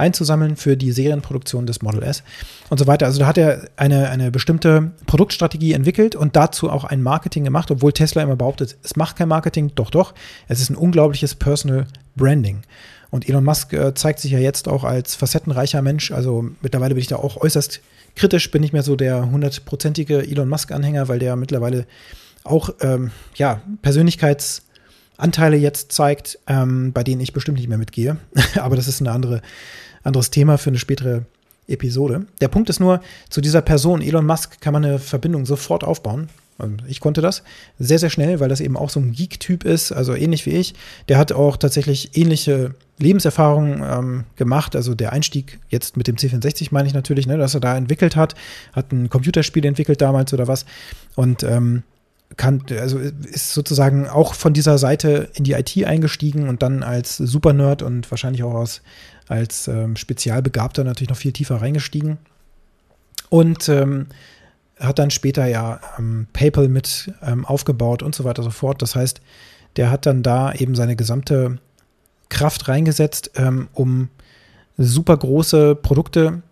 einzusammeln 0.00 0.56
für 0.56 0.76
die 0.76 0.90
Serienproduktion 0.92 1.66
des 1.66 1.82
Model 1.82 2.02
S 2.02 2.22
und 2.68 2.78
so 2.78 2.86
weiter. 2.86 3.06
Also 3.06 3.20
da 3.20 3.26
hat 3.26 3.38
er 3.38 3.68
eine, 3.76 4.10
eine 4.10 4.30
bestimmte 4.30 4.90
Produktstrategie 5.06 5.72
entwickelt 5.72 6.16
und 6.16 6.34
dazu 6.34 6.70
auch 6.70 6.84
ein 6.84 7.02
Marketing 7.02 7.44
gemacht, 7.44 7.70
obwohl 7.70 7.92
Tesla 7.92 8.22
immer 8.22 8.36
behauptet, 8.36 8.76
es 8.82 8.96
macht 8.96 9.16
kein 9.16 9.28
Marketing, 9.28 9.72
doch, 9.74 9.90
doch. 9.90 10.14
Es 10.48 10.60
ist 10.60 10.70
ein 10.70 10.76
unglaubliches 10.76 11.34
Personal 11.36 11.86
Branding. 12.16 12.62
Und 13.10 13.28
Elon 13.28 13.44
Musk 13.44 13.72
äh, 13.72 13.94
zeigt 13.94 14.20
sich 14.20 14.32
ja 14.32 14.38
jetzt 14.38 14.68
auch 14.68 14.84
als 14.84 15.14
facettenreicher 15.14 15.82
Mensch. 15.82 16.12
Also 16.12 16.48
mittlerweile 16.62 16.94
bin 16.94 17.02
ich 17.02 17.08
da 17.08 17.16
auch 17.16 17.36
äußerst 17.36 17.80
kritisch, 18.16 18.50
bin 18.50 18.62
nicht 18.62 18.72
mehr 18.72 18.82
so 18.82 18.96
der 18.96 19.30
hundertprozentige 19.30 20.22
Elon 20.22 20.48
Musk-Anhänger, 20.48 21.08
weil 21.08 21.18
der 21.18 21.36
mittlerweile 21.36 21.86
auch 22.44 22.70
ähm, 22.80 23.10
ja, 23.34 23.60
Persönlichkeits- 23.82 24.62
Anteile 25.20 25.56
jetzt 25.56 25.92
zeigt, 25.92 26.38
ähm, 26.46 26.92
bei 26.92 27.04
denen 27.04 27.20
ich 27.20 27.32
bestimmt 27.32 27.58
nicht 27.58 27.68
mehr 27.68 27.78
mitgehe. 27.78 28.16
Aber 28.56 28.76
das 28.76 28.88
ist 28.88 29.00
ein 29.00 29.08
andere, 29.08 29.42
anderes 30.02 30.30
Thema 30.30 30.58
für 30.58 30.70
eine 30.70 30.78
spätere 30.78 31.24
Episode. 31.68 32.26
Der 32.40 32.48
Punkt 32.48 32.68
ist 32.68 32.80
nur, 32.80 33.00
zu 33.28 33.40
dieser 33.40 33.62
Person, 33.62 34.02
Elon 34.02 34.26
Musk, 34.26 34.60
kann 34.60 34.72
man 34.72 34.84
eine 34.84 34.98
Verbindung 34.98 35.46
sofort 35.46 35.84
aufbauen. 35.84 36.28
Ich 36.88 37.00
konnte 37.00 37.22
das 37.22 37.42
sehr, 37.78 37.98
sehr 37.98 38.10
schnell, 38.10 38.40
weil 38.40 38.48
das 38.48 38.60
eben 38.60 38.76
auch 38.76 38.90
so 38.90 39.00
ein 39.00 39.12
Geek-Typ 39.12 39.64
ist, 39.64 39.92
also 39.92 40.14
ähnlich 40.14 40.44
wie 40.46 40.50
ich. 40.50 40.74
Der 41.08 41.16
hat 41.16 41.32
auch 41.32 41.56
tatsächlich 41.56 42.16
ähnliche 42.18 42.74
Lebenserfahrungen 42.98 43.82
ähm, 43.82 44.24
gemacht. 44.36 44.76
Also 44.76 44.94
der 44.94 45.12
Einstieg 45.12 45.58
jetzt 45.70 45.96
mit 45.96 46.06
dem 46.06 46.16
C64 46.16 46.68
meine 46.70 46.86
ich 46.86 46.94
natürlich, 46.94 47.26
ne, 47.26 47.38
dass 47.38 47.54
er 47.54 47.60
da 47.60 47.76
entwickelt 47.76 48.14
hat, 48.14 48.34
hat 48.72 48.92
ein 48.92 49.08
Computerspiel 49.08 49.64
entwickelt 49.64 50.00
damals 50.00 50.34
oder 50.34 50.48
was. 50.48 50.66
Und 51.16 51.42
ähm, 51.42 51.82
kann, 52.36 52.62
also 52.78 52.98
ist 52.98 53.52
sozusagen 53.52 54.08
auch 54.08 54.34
von 54.34 54.52
dieser 54.52 54.78
Seite 54.78 55.30
in 55.34 55.44
die 55.44 55.52
IT 55.52 55.84
eingestiegen 55.84 56.48
und 56.48 56.62
dann 56.62 56.82
als 56.82 57.16
Super-Nerd 57.16 57.82
und 57.82 58.10
wahrscheinlich 58.10 58.42
auch 58.44 58.54
als, 58.54 58.82
als 59.28 59.68
ähm, 59.68 59.96
Spezialbegabter 59.96 60.84
natürlich 60.84 61.10
noch 61.10 61.16
viel 61.16 61.32
tiefer 61.32 61.56
reingestiegen. 61.56 62.18
Und 63.28 63.68
ähm, 63.68 64.06
hat 64.78 64.98
dann 64.98 65.10
später 65.10 65.46
ja 65.46 65.80
ähm, 65.98 66.26
PayPal 66.32 66.68
mit 66.68 67.12
ähm, 67.22 67.44
aufgebaut 67.44 68.02
und 68.02 68.14
so 68.14 68.24
weiter 68.24 68.40
und 68.42 68.50
so 68.50 68.50
fort. 68.50 68.80
Das 68.82 68.96
heißt, 68.96 69.20
der 69.76 69.90
hat 69.90 70.06
dann 70.06 70.22
da 70.22 70.52
eben 70.52 70.74
seine 70.74 70.96
gesamte 70.96 71.58
Kraft 72.28 72.68
reingesetzt, 72.68 73.32
ähm, 73.36 73.68
um 73.72 74.08
super 74.76 75.16
große 75.16 75.74
Produkte 75.74 76.42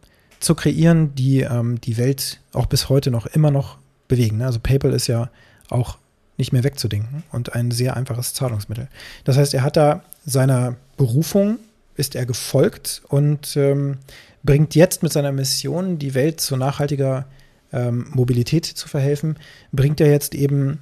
zu 0.40 0.54
kreieren, 0.54 1.14
die 1.14 1.40
ähm, 1.40 1.80
die 1.80 1.96
Welt 1.96 2.40
auch 2.52 2.66
bis 2.66 2.88
heute 2.88 3.10
noch 3.10 3.26
immer 3.26 3.50
noch 3.50 3.78
bewegen. 4.06 4.42
Also 4.42 4.60
PayPal 4.60 4.92
ist 4.92 5.06
ja 5.06 5.30
auch 5.68 5.98
nicht 6.36 6.52
mehr 6.52 6.64
wegzudenken 6.64 7.24
und 7.32 7.54
ein 7.54 7.70
sehr 7.70 7.96
einfaches 7.96 8.34
Zahlungsmittel. 8.34 8.88
Das 9.24 9.36
heißt, 9.36 9.54
er 9.54 9.62
hat 9.62 9.76
da 9.76 10.02
seiner 10.24 10.76
Berufung, 10.96 11.58
ist 11.96 12.14
er 12.14 12.26
gefolgt 12.26 13.02
und 13.08 13.56
ähm, 13.56 13.98
bringt 14.44 14.74
jetzt 14.74 15.02
mit 15.02 15.12
seiner 15.12 15.32
Mission, 15.32 15.98
die 15.98 16.14
Welt 16.14 16.40
zu 16.40 16.56
nachhaltiger 16.56 17.26
ähm, 17.72 18.06
Mobilität 18.12 18.64
zu 18.64 18.88
verhelfen, 18.88 19.36
bringt 19.72 20.00
er 20.00 20.10
jetzt 20.10 20.34
eben 20.34 20.78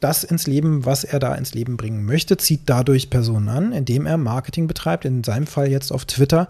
das 0.00 0.24
ins 0.24 0.46
Leben, 0.46 0.84
was 0.84 1.04
er 1.04 1.18
da 1.18 1.34
ins 1.34 1.54
Leben 1.54 1.76
bringen 1.76 2.04
möchte, 2.04 2.36
zieht 2.36 2.62
dadurch 2.66 3.10
Personen 3.10 3.48
an, 3.48 3.72
indem 3.72 4.06
er 4.06 4.16
Marketing 4.16 4.66
betreibt, 4.66 5.04
in 5.04 5.24
seinem 5.24 5.46
Fall 5.46 5.68
jetzt 5.68 5.90
auf 5.90 6.04
Twitter, 6.04 6.48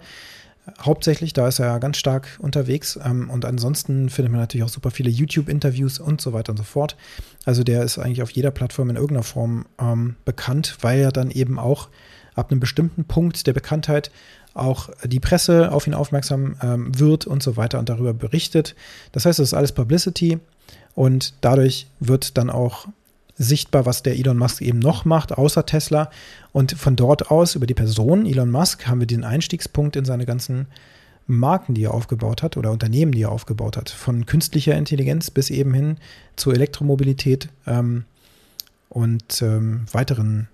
hauptsächlich, 0.81 1.33
da 1.33 1.49
ist 1.49 1.59
er 1.59 1.79
ganz 1.81 1.97
stark 1.97 2.29
unterwegs. 2.39 2.99
Ähm, 3.05 3.31
und 3.31 3.45
ansonsten 3.45 4.09
findet 4.09 4.33
man 4.33 4.41
natürlich 4.41 4.65
auch 4.65 4.71
super 4.71 4.91
viele 4.91 5.11
YouTube-Interviews 5.11 5.99
und 5.99 6.21
so 6.21 6.33
weiter 6.33 6.51
und 6.51 6.57
so 6.57 6.65
fort. 6.65 6.97
Also 7.45 7.63
der 7.63 7.83
ist 7.83 7.99
eigentlich 7.99 8.23
auf 8.23 8.31
jeder 8.31 8.51
Plattform 8.51 8.91
in 8.91 8.97
irgendeiner 8.97 9.23
Form 9.23 9.67
ähm, 9.81 10.17
bekannt, 10.25 10.79
weil 10.81 11.01
er 11.01 11.13
dann 11.13 11.31
eben 11.31 11.59
auch 11.59 11.89
ab 12.35 12.51
einem 12.51 12.61
bestimmten 12.61 13.05
Punkt 13.05 13.47
der 13.47 13.53
Bekanntheit 13.53 14.11
auch 14.55 14.91
die 15.05 15.21
Presse 15.21 15.71
auf 15.71 15.87
ihn 15.87 15.95
aufmerksam 15.95 16.57
ähm, 16.63 16.99
wird 16.99 17.27
und 17.27 17.43
so 17.43 17.57
weiter 17.57 17.79
und 17.79 17.89
darüber 17.89 18.15
berichtet. 18.15 18.75
Das 19.13 19.27
heißt, 19.27 19.39
das 19.39 19.49
ist 19.49 19.55
alles 19.55 19.73
Publicity 19.73 20.39
und 20.95 21.35
dadurch 21.43 21.87
wird 22.01 22.39
dann 22.39 22.51
auch 22.51 22.89
sichtbar, 23.39 23.87
was 23.87 24.03
der 24.03 24.17
Elon 24.17 24.39
Musk 24.39 24.63
eben 24.63 24.79
noch 24.79 25.05
macht, 25.05 25.33
außer 25.33 25.67
Tesla. 25.67 26.11
Und 26.53 26.73
von 26.73 26.97
dort 26.97 27.31
aus, 27.31 27.55
über 27.55 27.67
die 27.67 27.75
Person 27.75 28.27
Elon 28.27 28.51
Musk, 28.51 28.87
haben 28.87 29.01
wir 29.01 29.07
den 29.07 29.25
Einstiegspunkt 29.25 29.97
in 29.97 30.05
seine 30.05 30.27
ganzen 30.27 30.67
Marken, 31.27 31.75
die 31.75 31.85
er 31.85 31.95
aufgebaut 31.95 32.43
hat 32.43 32.57
oder 32.57 32.71
Unternehmen, 32.71 33.13
die 33.13 33.23
er 33.23 33.33
aufgebaut 33.33 33.77
hat. 33.77 33.91
Von 33.91 34.27
künstlicher 34.27 34.77
Intelligenz 34.77 35.31
bis 35.31 35.51
eben 35.51 35.75
hin 35.75 35.99
zur 36.37 36.55
Elektromobilität 36.55 37.49
ähm, 37.67 38.05
und 38.89 39.43
ähm, 39.43 39.87
weiteren 39.93 40.49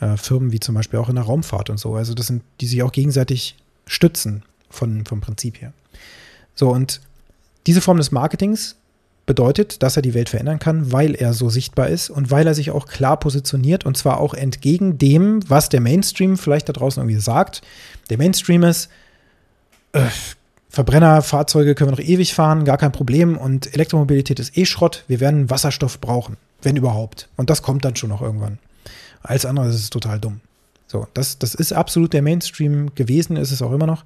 äh, 0.00 0.16
Firmen, 0.16 0.52
wie 0.52 0.60
zum 0.60 0.74
Beispiel 0.74 0.98
auch 0.98 1.08
in 1.08 1.16
der 1.16 1.24
Raumfahrt 1.24 1.70
und 1.70 1.78
so. 1.78 1.94
Also 1.94 2.14
das 2.14 2.26
sind, 2.26 2.42
die 2.60 2.66
sich 2.66 2.82
auch 2.82 2.92
gegenseitig 2.92 3.56
stützen 3.86 4.42
von, 4.70 5.04
vom 5.04 5.20
Prinzip 5.20 5.60
her. 5.60 5.72
So, 6.54 6.70
und 6.70 7.00
diese 7.66 7.80
Form 7.80 7.98
des 7.98 8.10
Marketings 8.10 8.76
bedeutet, 9.26 9.82
dass 9.82 9.96
er 9.96 10.02
die 10.02 10.14
Welt 10.14 10.28
verändern 10.28 10.60
kann, 10.60 10.92
weil 10.92 11.14
er 11.14 11.34
so 11.34 11.50
sichtbar 11.50 11.88
ist 11.88 12.10
und 12.10 12.30
weil 12.30 12.46
er 12.46 12.54
sich 12.54 12.70
auch 12.70 12.86
klar 12.86 13.18
positioniert 13.18 13.84
und 13.84 13.96
zwar 13.96 14.20
auch 14.20 14.34
entgegen 14.34 14.98
dem, 14.98 15.40
was 15.48 15.68
der 15.68 15.80
Mainstream 15.80 16.38
vielleicht 16.38 16.68
da 16.68 16.72
draußen 16.72 17.02
irgendwie 17.02 17.20
sagt. 17.20 17.62
Der 18.08 18.18
Mainstream 18.18 18.62
ist, 18.62 18.88
äh, 19.92 20.06
Verbrennerfahrzeuge 20.68 21.74
können 21.74 21.90
wir 21.90 21.96
noch 21.96 22.08
ewig 22.08 22.34
fahren, 22.34 22.64
gar 22.64 22.78
kein 22.78 22.92
Problem 22.92 23.36
und 23.36 23.74
Elektromobilität 23.74 24.38
ist 24.38 24.56
eh 24.56 24.64
Schrott, 24.64 25.04
wir 25.08 25.20
werden 25.20 25.50
Wasserstoff 25.50 26.00
brauchen, 26.00 26.36
wenn 26.62 26.76
überhaupt. 26.76 27.28
Und 27.36 27.50
das 27.50 27.62
kommt 27.62 27.84
dann 27.84 27.96
schon 27.96 28.10
noch 28.10 28.22
irgendwann. 28.22 28.58
Als 29.22 29.44
anderes 29.44 29.74
ist 29.74 29.82
es 29.82 29.90
total 29.90 30.20
dumm. 30.20 30.40
So, 30.86 31.08
das, 31.14 31.38
das 31.38 31.54
ist 31.54 31.72
absolut 31.72 32.12
der 32.12 32.22
Mainstream 32.22 32.94
gewesen, 32.94 33.36
ist 33.36 33.50
es 33.50 33.60
auch 33.60 33.72
immer 33.72 33.86
noch, 33.86 34.04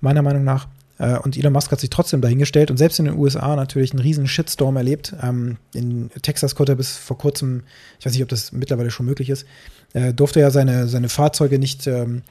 meiner 0.00 0.22
Meinung 0.22 0.44
nach. 0.44 0.68
Äh, 0.98 1.18
und 1.18 1.36
Elon 1.36 1.52
Musk 1.52 1.70
hat 1.70 1.80
sich 1.80 1.90
trotzdem 1.90 2.20
dahingestellt 2.20 2.70
und 2.70 2.76
selbst 2.76 2.98
in 2.98 3.06
den 3.06 3.16
USA 3.16 3.56
natürlich 3.56 3.92
einen 3.92 4.00
riesen 4.00 4.26
Shitstorm 4.26 4.76
erlebt. 4.76 5.14
Ähm, 5.22 5.56
in 5.74 6.10
Texas 6.22 6.54
konnte 6.54 6.72
er 6.72 6.76
bis 6.76 6.96
vor 6.96 7.18
kurzem, 7.18 7.62
ich 7.98 8.06
weiß 8.06 8.12
nicht, 8.12 8.22
ob 8.22 8.28
das 8.28 8.52
mittlerweile 8.52 8.90
schon 8.90 9.06
möglich 9.06 9.30
ist, 9.30 9.46
äh, 9.94 10.12
durfte 10.12 10.40
er 10.40 10.50
seine, 10.50 10.88
seine 10.88 11.08
Fahrzeuge 11.08 11.58
nicht 11.58 11.86
ähm, 11.86 12.22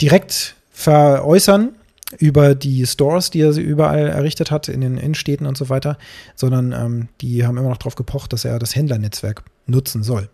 direkt 0.00 0.54
veräußern 0.70 1.70
über 2.18 2.54
die 2.54 2.86
Stores, 2.86 3.30
die 3.30 3.40
er 3.40 3.56
überall 3.56 4.08
errichtet 4.08 4.50
hat, 4.50 4.68
in 4.68 4.82
den 4.82 4.98
Innenstädten 4.98 5.46
und 5.46 5.56
so 5.56 5.68
weiter, 5.68 5.96
sondern 6.36 6.72
ähm, 6.72 7.08
die 7.20 7.46
haben 7.46 7.56
immer 7.56 7.70
noch 7.70 7.78
darauf 7.78 7.94
gepocht, 7.94 8.32
dass 8.32 8.44
er 8.44 8.58
das 8.58 8.76
Händlernetzwerk 8.76 9.42
nutzen 9.66 10.02
soll. 10.02 10.28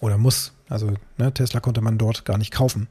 Oder 0.00 0.16
muss. 0.16 0.52
Also 0.68 0.92
ne, 1.18 1.32
Tesla 1.32 1.60
konnte 1.60 1.80
man 1.80 1.98
dort 1.98 2.24
gar 2.24 2.38
nicht 2.38 2.52
kaufen 2.52 2.88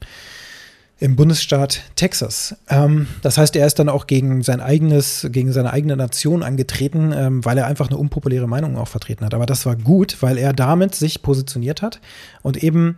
im 0.99 1.15
Bundesstaat 1.15 1.81
Texas. 1.95 2.55
Ähm, 2.69 3.07
das 3.21 3.37
heißt, 3.37 3.55
er 3.55 3.67
ist 3.67 3.79
dann 3.79 3.89
auch 3.89 4.07
gegen 4.07 4.41
sein 4.41 4.61
eigenes, 4.61 5.27
gegen 5.31 5.51
seine 5.51 5.71
eigene 5.71 5.95
Nation 5.95 6.43
angetreten, 6.43 7.13
ähm, 7.15 7.45
weil 7.45 7.57
er 7.57 7.67
einfach 7.67 7.87
eine 7.87 7.97
unpopuläre 7.97 8.47
Meinung 8.47 8.77
auch 8.77 8.87
vertreten 8.87 9.25
hat. 9.25 9.33
Aber 9.33 9.45
das 9.45 9.65
war 9.65 9.75
gut, 9.75 10.17
weil 10.21 10.37
er 10.37 10.53
damit 10.53 10.95
sich 10.95 11.21
positioniert 11.21 11.81
hat 11.81 11.99
und 12.41 12.63
eben 12.63 12.97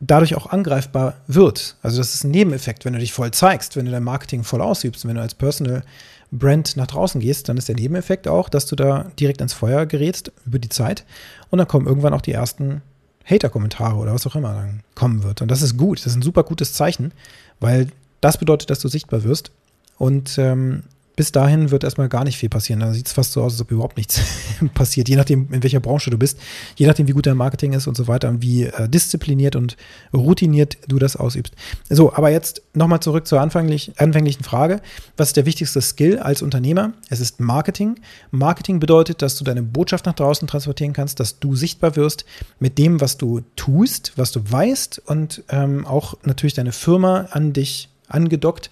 dadurch 0.00 0.34
auch 0.34 0.46
angreifbar 0.46 1.14
wird. 1.28 1.76
Also 1.80 1.98
das 1.98 2.14
ist 2.14 2.24
ein 2.24 2.32
Nebeneffekt, 2.32 2.84
wenn 2.84 2.92
du 2.92 2.98
dich 2.98 3.12
voll 3.12 3.30
zeigst, 3.30 3.76
wenn 3.76 3.86
du 3.86 3.92
dein 3.92 4.02
Marketing 4.02 4.42
voll 4.42 4.60
ausübst, 4.60 5.06
wenn 5.06 5.14
du 5.14 5.22
als 5.22 5.34
Personal 5.34 5.84
Brand 6.32 6.76
nach 6.76 6.86
draußen 6.86 7.20
gehst, 7.20 7.48
dann 7.48 7.58
ist 7.58 7.68
der 7.68 7.76
Nebeneffekt 7.76 8.26
auch, 8.26 8.48
dass 8.48 8.66
du 8.66 8.74
da 8.74 9.10
direkt 9.20 9.40
ins 9.40 9.52
Feuer 9.52 9.86
gerätst 9.86 10.32
über 10.46 10.58
die 10.58 10.70
Zeit 10.70 11.04
und 11.50 11.58
dann 11.58 11.68
kommen 11.68 11.86
irgendwann 11.86 12.14
auch 12.14 12.22
die 12.22 12.32
ersten 12.32 12.82
Hater-Kommentare 13.24 13.96
oder 13.96 14.14
was 14.14 14.26
auch 14.26 14.36
immer 14.36 14.54
dann 14.54 14.80
kommen 14.94 15.22
wird. 15.22 15.42
Und 15.42 15.50
das 15.50 15.62
ist 15.62 15.76
gut, 15.76 15.98
das 15.98 16.06
ist 16.06 16.16
ein 16.16 16.22
super 16.22 16.42
gutes 16.42 16.72
Zeichen, 16.72 17.12
weil 17.60 17.88
das 18.20 18.38
bedeutet, 18.38 18.70
dass 18.70 18.80
du 18.80 18.88
sichtbar 18.88 19.24
wirst 19.24 19.50
und 19.98 20.38
ähm, 20.38 20.84
bis 21.16 21.32
dahin 21.32 21.70
wird 21.70 21.84
erstmal 21.84 22.08
gar 22.08 22.24
nicht 22.24 22.38
viel 22.38 22.48
passieren. 22.48 22.80
Da 22.80 22.92
sieht 22.92 23.06
es 23.06 23.12
fast 23.12 23.32
so 23.32 23.42
aus, 23.42 23.52
als 23.52 23.60
ob 23.60 23.70
überhaupt 23.70 23.96
nichts 23.96 24.20
passiert, 24.74 25.08
je 25.08 25.16
nachdem, 25.16 25.52
in 25.52 25.62
welcher 25.62 25.80
Branche 25.80 26.10
du 26.10 26.18
bist, 26.18 26.38
je 26.76 26.86
nachdem, 26.86 27.08
wie 27.08 27.12
gut 27.12 27.26
dein 27.26 27.36
Marketing 27.36 27.72
ist 27.72 27.86
und 27.86 27.96
so 27.96 28.08
weiter 28.08 28.28
und 28.28 28.42
wie 28.42 28.64
äh, 28.64 28.88
diszipliniert 28.88 29.56
und 29.56 29.76
routiniert 30.14 30.78
du 30.88 30.98
das 30.98 31.16
ausübst. 31.16 31.54
So, 31.88 32.12
aber 32.14 32.30
jetzt 32.30 32.62
nochmal 32.74 33.00
zurück 33.00 33.26
zur 33.26 33.40
anfänglich, 33.40 33.92
anfänglichen 33.98 34.44
Frage. 34.44 34.80
Was 35.16 35.28
ist 35.28 35.36
der 35.36 35.46
wichtigste 35.46 35.82
Skill 35.82 36.18
als 36.18 36.42
Unternehmer? 36.42 36.92
Es 37.10 37.20
ist 37.20 37.40
Marketing. 37.40 37.96
Marketing 38.30 38.80
bedeutet, 38.80 39.22
dass 39.22 39.36
du 39.36 39.44
deine 39.44 39.62
Botschaft 39.62 40.06
nach 40.06 40.14
draußen 40.14 40.48
transportieren 40.48 40.92
kannst, 40.92 41.20
dass 41.20 41.38
du 41.38 41.56
sichtbar 41.56 41.96
wirst 41.96 42.24
mit 42.58 42.78
dem, 42.78 43.00
was 43.00 43.18
du 43.18 43.42
tust, 43.56 44.12
was 44.16 44.32
du 44.32 44.40
weißt 44.44 45.02
und 45.06 45.42
ähm, 45.50 45.86
auch 45.86 46.14
natürlich 46.24 46.54
deine 46.54 46.72
Firma 46.72 47.28
an 47.30 47.52
dich 47.52 47.88
angedockt 48.08 48.70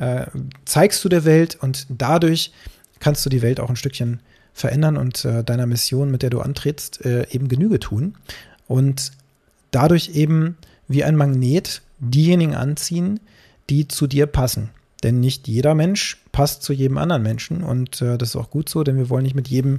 äh, 0.00 0.26
zeigst 0.64 1.04
du 1.04 1.10
der 1.10 1.24
Welt 1.24 1.58
und 1.60 1.86
dadurch 1.90 2.52
kannst 3.00 3.24
du 3.24 3.30
die 3.30 3.42
Welt 3.42 3.60
auch 3.60 3.68
ein 3.68 3.76
Stückchen 3.76 4.20
verändern 4.54 4.96
und 4.96 5.24
äh, 5.24 5.44
deiner 5.44 5.66
Mission, 5.66 6.10
mit 6.10 6.22
der 6.22 6.30
du 6.30 6.40
antrittst, 6.40 7.04
äh, 7.04 7.26
eben 7.30 7.48
Genüge 7.48 7.78
tun. 7.78 8.14
Und 8.66 9.12
dadurch 9.70 10.10
eben 10.14 10.56
wie 10.88 11.04
ein 11.04 11.16
Magnet 11.16 11.82
diejenigen 11.98 12.54
anziehen, 12.54 13.20
die 13.68 13.88
zu 13.88 14.06
dir 14.06 14.26
passen. 14.26 14.70
Denn 15.02 15.20
nicht 15.20 15.48
jeder 15.48 15.74
Mensch 15.74 16.22
passt 16.32 16.62
zu 16.62 16.72
jedem 16.72 16.98
anderen 16.98 17.22
Menschen 17.22 17.62
und 17.62 18.00
äh, 18.00 18.16
das 18.16 18.30
ist 18.30 18.36
auch 18.36 18.50
gut 18.50 18.68
so, 18.68 18.82
denn 18.82 18.96
wir 18.96 19.10
wollen 19.10 19.22
nicht 19.22 19.36
mit 19.36 19.48
jedem 19.48 19.78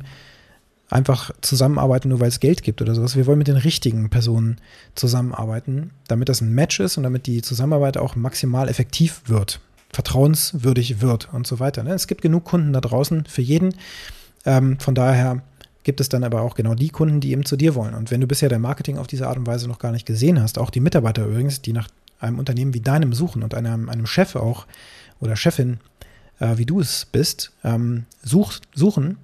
einfach 0.89 1.31
zusammenarbeiten, 1.41 2.10
nur 2.10 2.19
weil 2.19 2.27
es 2.27 2.39
Geld 2.39 2.63
gibt 2.63 2.81
oder 2.81 2.95
sowas. 2.95 3.15
Wir 3.15 3.25
wollen 3.25 3.38
mit 3.38 3.47
den 3.47 3.57
richtigen 3.57 4.10
Personen 4.10 4.57
zusammenarbeiten, 4.93 5.91
damit 6.07 6.29
das 6.29 6.41
ein 6.41 6.53
Match 6.53 6.79
ist 6.79 6.97
und 6.97 7.03
damit 7.03 7.27
die 7.27 7.41
Zusammenarbeit 7.41 7.97
auch 7.97 8.15
maximal 8.15 8.67
effektiv 8.67 9.21
wird 9.25 9.62
vertrauenswürdig 9.93 11.01
wird 11.01 11.34
und 11.34 11.45
so 11.47 11.60
weiter. 11.60 11.84
Ne? 11.84 11.93
Es 11.93 12.08
gibt 12.08 12.21
genug 12.21 12.45
Kunden 12.45 12.73
da 12.73 12.82
draußen 12.82 13.25
für 13.25 13.41
jeden. 13.41 13.75
Ähm, 14.45 14.80
von 14.80 14.95
daher 14.95 15.41
gibt 15.84 15.99
es 15.99 16.10
dann 16.10 16.23
aber 16.23 16.41
auch 16.41 16.56
genau 16.56 16.75
die 16.75 16.89
Kunden, 16.89 17.19
die 17.19 17.32
eben 17.32 17.45
zu 17.45 17.58
dir 17.58 17.75
wollen. 17.75 17.93
Und 17.93 18.12
wenn 18.12 18.21
du 18.21 18.27
bisher 18.27 18.49
dein 18.49 18.62
Marketing 18.62 18.97
auf 18.97 19.08
diese 19.08 19.27
Art 19.27 19.38
und 19.38 19.47
Weise 19.47 19.67
noch 19.67 19.80
gar 19.80 19.91
nicht 19.91 20.06
gesehen 20.06 20.41
hast, 20.41 20.60
auch 20.60 20.69
die 20.69 20.80
Mitarbeiter 20.80 21.25
übrigens, 21.25 21.62
die 21.62 21.73
nach 21.73 21.88
einem 22.19 22.39
Unternehmen 22.39 22.73
wie 22.73 22.82
deinem 22.82 23.13
suchen 23.13 23.43
und 23.43 23.54
einem, 23.54 23.89
einem 23.89 24.06
Chef 24.06 24.36
auch 24.36 24.65
oder 25.19 25.36
Chefin, 25.36 25.80
äh, 26.39 26.58
wie 26.58 26.65
du 26.65 26.80
es 26.80 27.06
bist, 27.06 27.51
ähm, 27.63 28.06
such, 28.23 28.60
suchen, 28.73 29.17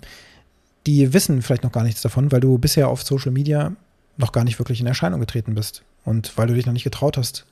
die 0.87 1.13
wissen 1.13 1.41
vielleicht 1.41 1.63
noch 1.63 1.71
gar 1.71 1.83
nichts 1.83 2.01
davon, 2.01 2.31
weil 2.31 2.39
du 2.39 2.57
bisher 2.57 2.87
auf 2.87 3.03
Social 3.03 3.31
Media 3.31 3.73
noch 4.17 4.31
gar 4.31 4.43
nicht 4.43 4.57
wirklich 4.57 4.81
in 4.81 4.87
Erscheinung 4.87 5.19
getreten 5.19 5.53
bist 5.53 5.83
und 6.05 6.37
weil 6.37 6.47
du 6.47 6.55
dich 6.55 6.65
noch 6.65 6.73
nicht 6.73 6.83
getraut 6.83 7.17
hast, 7.17 7.45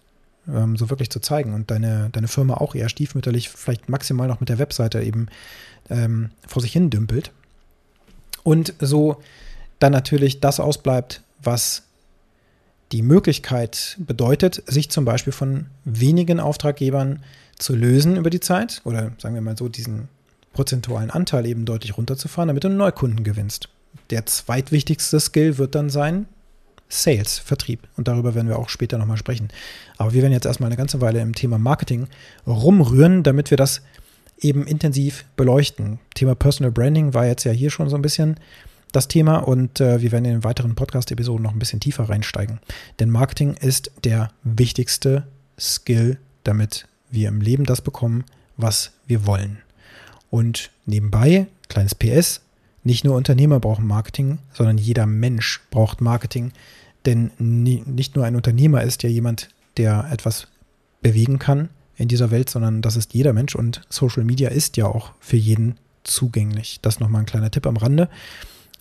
ähm, 0.48 0.78
so 0.78 0.90
wirklich 0.90 1.10
zu 1.10 1.20
zeigen 1.20 1.54
und 1.54 1.72
deine, 1.72 2.10
deine 2.12 2.28
Firma 2.28 2.56
auch 2.56 2.76
eher 2.76 2.90
stiefmütterlich, 2.90 3.50
vielleicht 3.50 3.90
maximal 3.90 4.28
noch 4.28 4.40
mit 4.40 4.50
der 4.50 4.60
Webseite 4.60 5.02
eben 5.02 5.28
ähm, 5.90 6.32
vor 6.48 6.62
sich 6.62 6.74
hin 6.74 6.90
dümpelt. 6.90 7.32
Und 8.44 8.74
so 8.80 9.22
dann 9.80 9.92
natürlich 9.92 10.40
das 10.40 10.60
ausbleibt, 10.60 11.22
was 11.42 11.84
die 12.92 13.02
Möglichkeit 13.02 13.98
bedeutet, 14.00 14.64
sich 14.68 14.90
zum 14.90 15.06
Beispiel 15.06 15.34
von 15.34 15.68
wenigen 15.84 16.40
Auftraggebern 16.40 17.24
zu 17.58 17.76
lösen 17.76 18.16
über 18.16 18.30
die 18.30 18.40
Zeit 18.40 18.82
oder 18.86 19.12
sagen 19.18 19.34
wir 19.34 19.42
mal 19.42 19.58
so, 19.58 19.70
diesen 19.70 20.08
prozentualen 20.54 21.10
Anteil 21.10 21.46
eben 21.46 21.66
deutlich 21.66 21.98
runterzufahren, 21.98 22.48
damit 22.48 22.64
du 22.64 22.70
Neukunden 22.70 23.24
gewinnst. 23.24 23.70
Der 24.10 24.26
zweitwichtigste 24.26 25.20
Skill 25.20 25.58
wird 25.58 25.76
dann 25.76 25.90
sein, 25.90 26.28
Sales, 26.88 27.40
Vertrieb. 27.40 27.88
Und 27.98 28.08
darüber 28.08 28.36
werden 28.36 28.48
wir 28.48 28.60
auch 28.60 28.70
später 28.70 28.98
nochmal 28.98 29.18
sprechen. 29.18 29.50
Aber 29.98 30.14
wir 30.14 30.22
werden 30.22 30.34
jetzt 30.34 30.46
erstmal 30.46 30.70
eine 30.70 30.78
ganze 30.78 31.02
Weile 31.02 31.22
im 31.22 31.34
Thema 31.34 31.58
Marketing 31.58 32.08
rumrühren, 32.46 33.24
damit 33.24 33.50
wir 33.50 33.58
das 33.58 33.82
eben 34.40 34.68
intensiv 34.68 35.26
beleuchten. 35.36 36.00
Thema 36.14 36.36
Personal 36.36 36.72
Branding 36.72 37.14
war 37.14 37.26
jetzt 37.26 37.44
ja 37.44 37.52
hier 37.52 37.72
schon 37.72 37.90
so 37.90 37.96
ein 37.96 38.02
bisschen 38.02 38.40
das 38.92 39.08
Thema 39.08 39.38
und 39.38 39.82
äh, 39.82 40.02
wir 40.02 40.12
werden 40.12 40.26
in 40.26 40.32
den 40.32 40.44
weiteren 40.44 40.76
Podcast-Episoden 40.76 41.44
noch 41.44 41.52
ein 41.52 41.60
bisschen 41.60 41.80
tiefer 41.80 42.08
reinsteigen. 42.08 42.60
Denn 43.00 43.10
Marketing 43.10 43.56
ist 43.56 43.92
der 44.04 44.32
wichtigste 44.44 45.28
Skill, 45.60 46.18
damit 46.44 46.88
wir 47.10 47.28
im 47.28 47.42
Leben 47.42 47.66
das 47.66 47.82
bekommen, 47.82 48.24
was 48.58 48.92
wir 49.08 49.26
wollen. 49.26 49.60
Und 50.30 50.70
nebenbei, 50.86 51.48
kleines 51.68 51.96
PS, 51.96 52.42
nicht 52.86 53.04
nur 53.04 53.16
Unternehmer 53.16 53.60
brauchen 53.60 53.86
Marketing, 53.86 54.38
sondern 54.54 54.78
jeder 54.78 55.06
Mensch 55.08 55.62
braucht 55.72 56.02
Marketing. 56.02 56.54
Denn 57.06 57.32
nicht 57.38 58.16
nur 58.16 58.26
ein 58.26 58.36
Unternehmer 58.36 58.84
ist 58.84 59.04
ja 59.04 59.10
jemand, 59.10 59.50
der 59.78 60.08
etwas 60.12 60.48
bewegen 61.02 61.40
kann 61.40 61.70
in 61.98 62.08
dieser 62.08 62.32
Welt, 62.32 62.50
sondern 62.50 62.82
das 62.82 62.96
ist 62.96 63.14
jeder 63.14 63.34
Mensch 63.34 63.56
und 63.56 63.82
Social 63.90 64.24
Media 64.24 64.50
ist 64.50 64.78
ja 64.78 64.86
auch 64.86 65.12
für 65.20 65.36
jeden 65.36 65.78
zugänglich. 66.04 66.80
Das 66.82 67.00
nochmal 67.00 67.24
ein 67.24 67.28
kleiner 67.28 67.52
Tipp 67.52 67.66
am 67.66 67.78
Rande. 67.78 68.08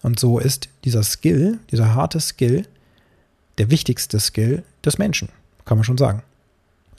Und 0.02 0.20
so 0.20 0.38
ist 0.38 0.68
dieser 0.84 1.02
Skill, 1.02 1.58
dieser 1.70 1.94
harte 1.94 2.20
Skill, 2.20 2.66
der 3.56 3.70
wichtigste 3.70 4.20
Skill 4.20 4.64
des 4.84 4.98
Menschen, 4.98 5.30
kann 5.64 5.78
man 5.78 5.84
schon 5.84 5.98
sagen. 5.98 6.22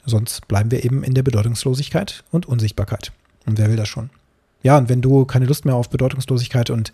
Sonst 0.04 0.48
bleiben 0.48 0.70
wir 0.72 0.84
eben 0.84 1.04
in 1.04 1.14
der 1.14 1.22
Bedeutungslosigkeit 1.22 2.24
und 2.32 2.46
Unsichtbarkeit. 2.46 3.12
Und 3.46 3.58
wer 3.58 3.68
will 3.68 3.76
das 3.76 3.88
schon? 3.88 4.10
Ja, 4.66 4.76
und 4.76 4.88
wenn 4.88 5.00
du 5.00 5.24
keine 5.26 5.46
Lust 5.46 5.64
mehr 5.64 5.76
auf 5.76 5.90
Bedeutungslosigkeit 5.90 6.70
und 6.70 6.92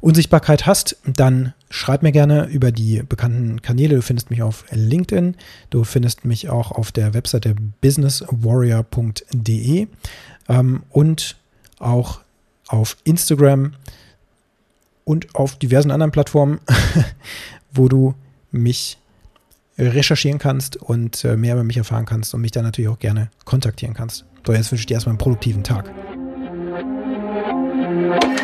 Unsichtbarkeit 0.00 0.64
hast, 0.64 0.96
dann 1.04 1.52
schreib 1.68 2.02
mir 2.02 2.12
gerne 2.12 2.46
über 2.46 2.72
die 2.72 3.02
bekannten 3.02 3.60
Kanäle. 3.60 3.96
Du 3.96 4.00
findest 4.00 4.30
mich 4.30 4.40
auf 4.40 4.64
LinkedIn, 4.70 5.36
du 5.68 5.84
findest 5.84 6.24
mich 6.24 6.48
auch 6.48 6.72
auf 6.72 6.92
der 6.92 7.12
Webseite 7.12 7.54
businesswarrior.de 7.82 9.88
ähm, 10.48 10.82
und 10.88 11.36
auch 11.78 12.20
auf 12.68 12.96
Instagram 13.04 13.74
und 15.04 15.34
auf 15.34 15.56
diversen 15.56 15.90
anderen 15.90 16.10
Plattformen, 16.10 16.58
wo 17.74 17.90
du 17.90 18.14
mich 18.50 18.96
recherchieren 19.76 20.38
kannst 20.38 20.78
und 20.78 21.22
äh, 21.22 21.36
mehr 21.36 21.52
über 21.52 21.64
mich 21.64 21.76
erfahren 21.76 22.06
kannst 22.06 22.32
und 22.32 22.40
mich 22.40 22.52
dann 22.52 22.64
natürlich 22.64 22.88
auch 22.88 22.98
gerne 22.98 23.28
kontaktieren 23.44 23.92
kannst. 23.92 24.24
So, 24.46 24.54
jetzt 24.54 24.72
wünsche 24.72 24.80
ich 24.80 24.86
dir 24.86 24.94
erstmal 24.94 25.12
einen 25.12 25.18
produktiven 25.18 25.64
Tag. 25.64 25.92
Thank 28.06 28.42
you. 28.42 28.43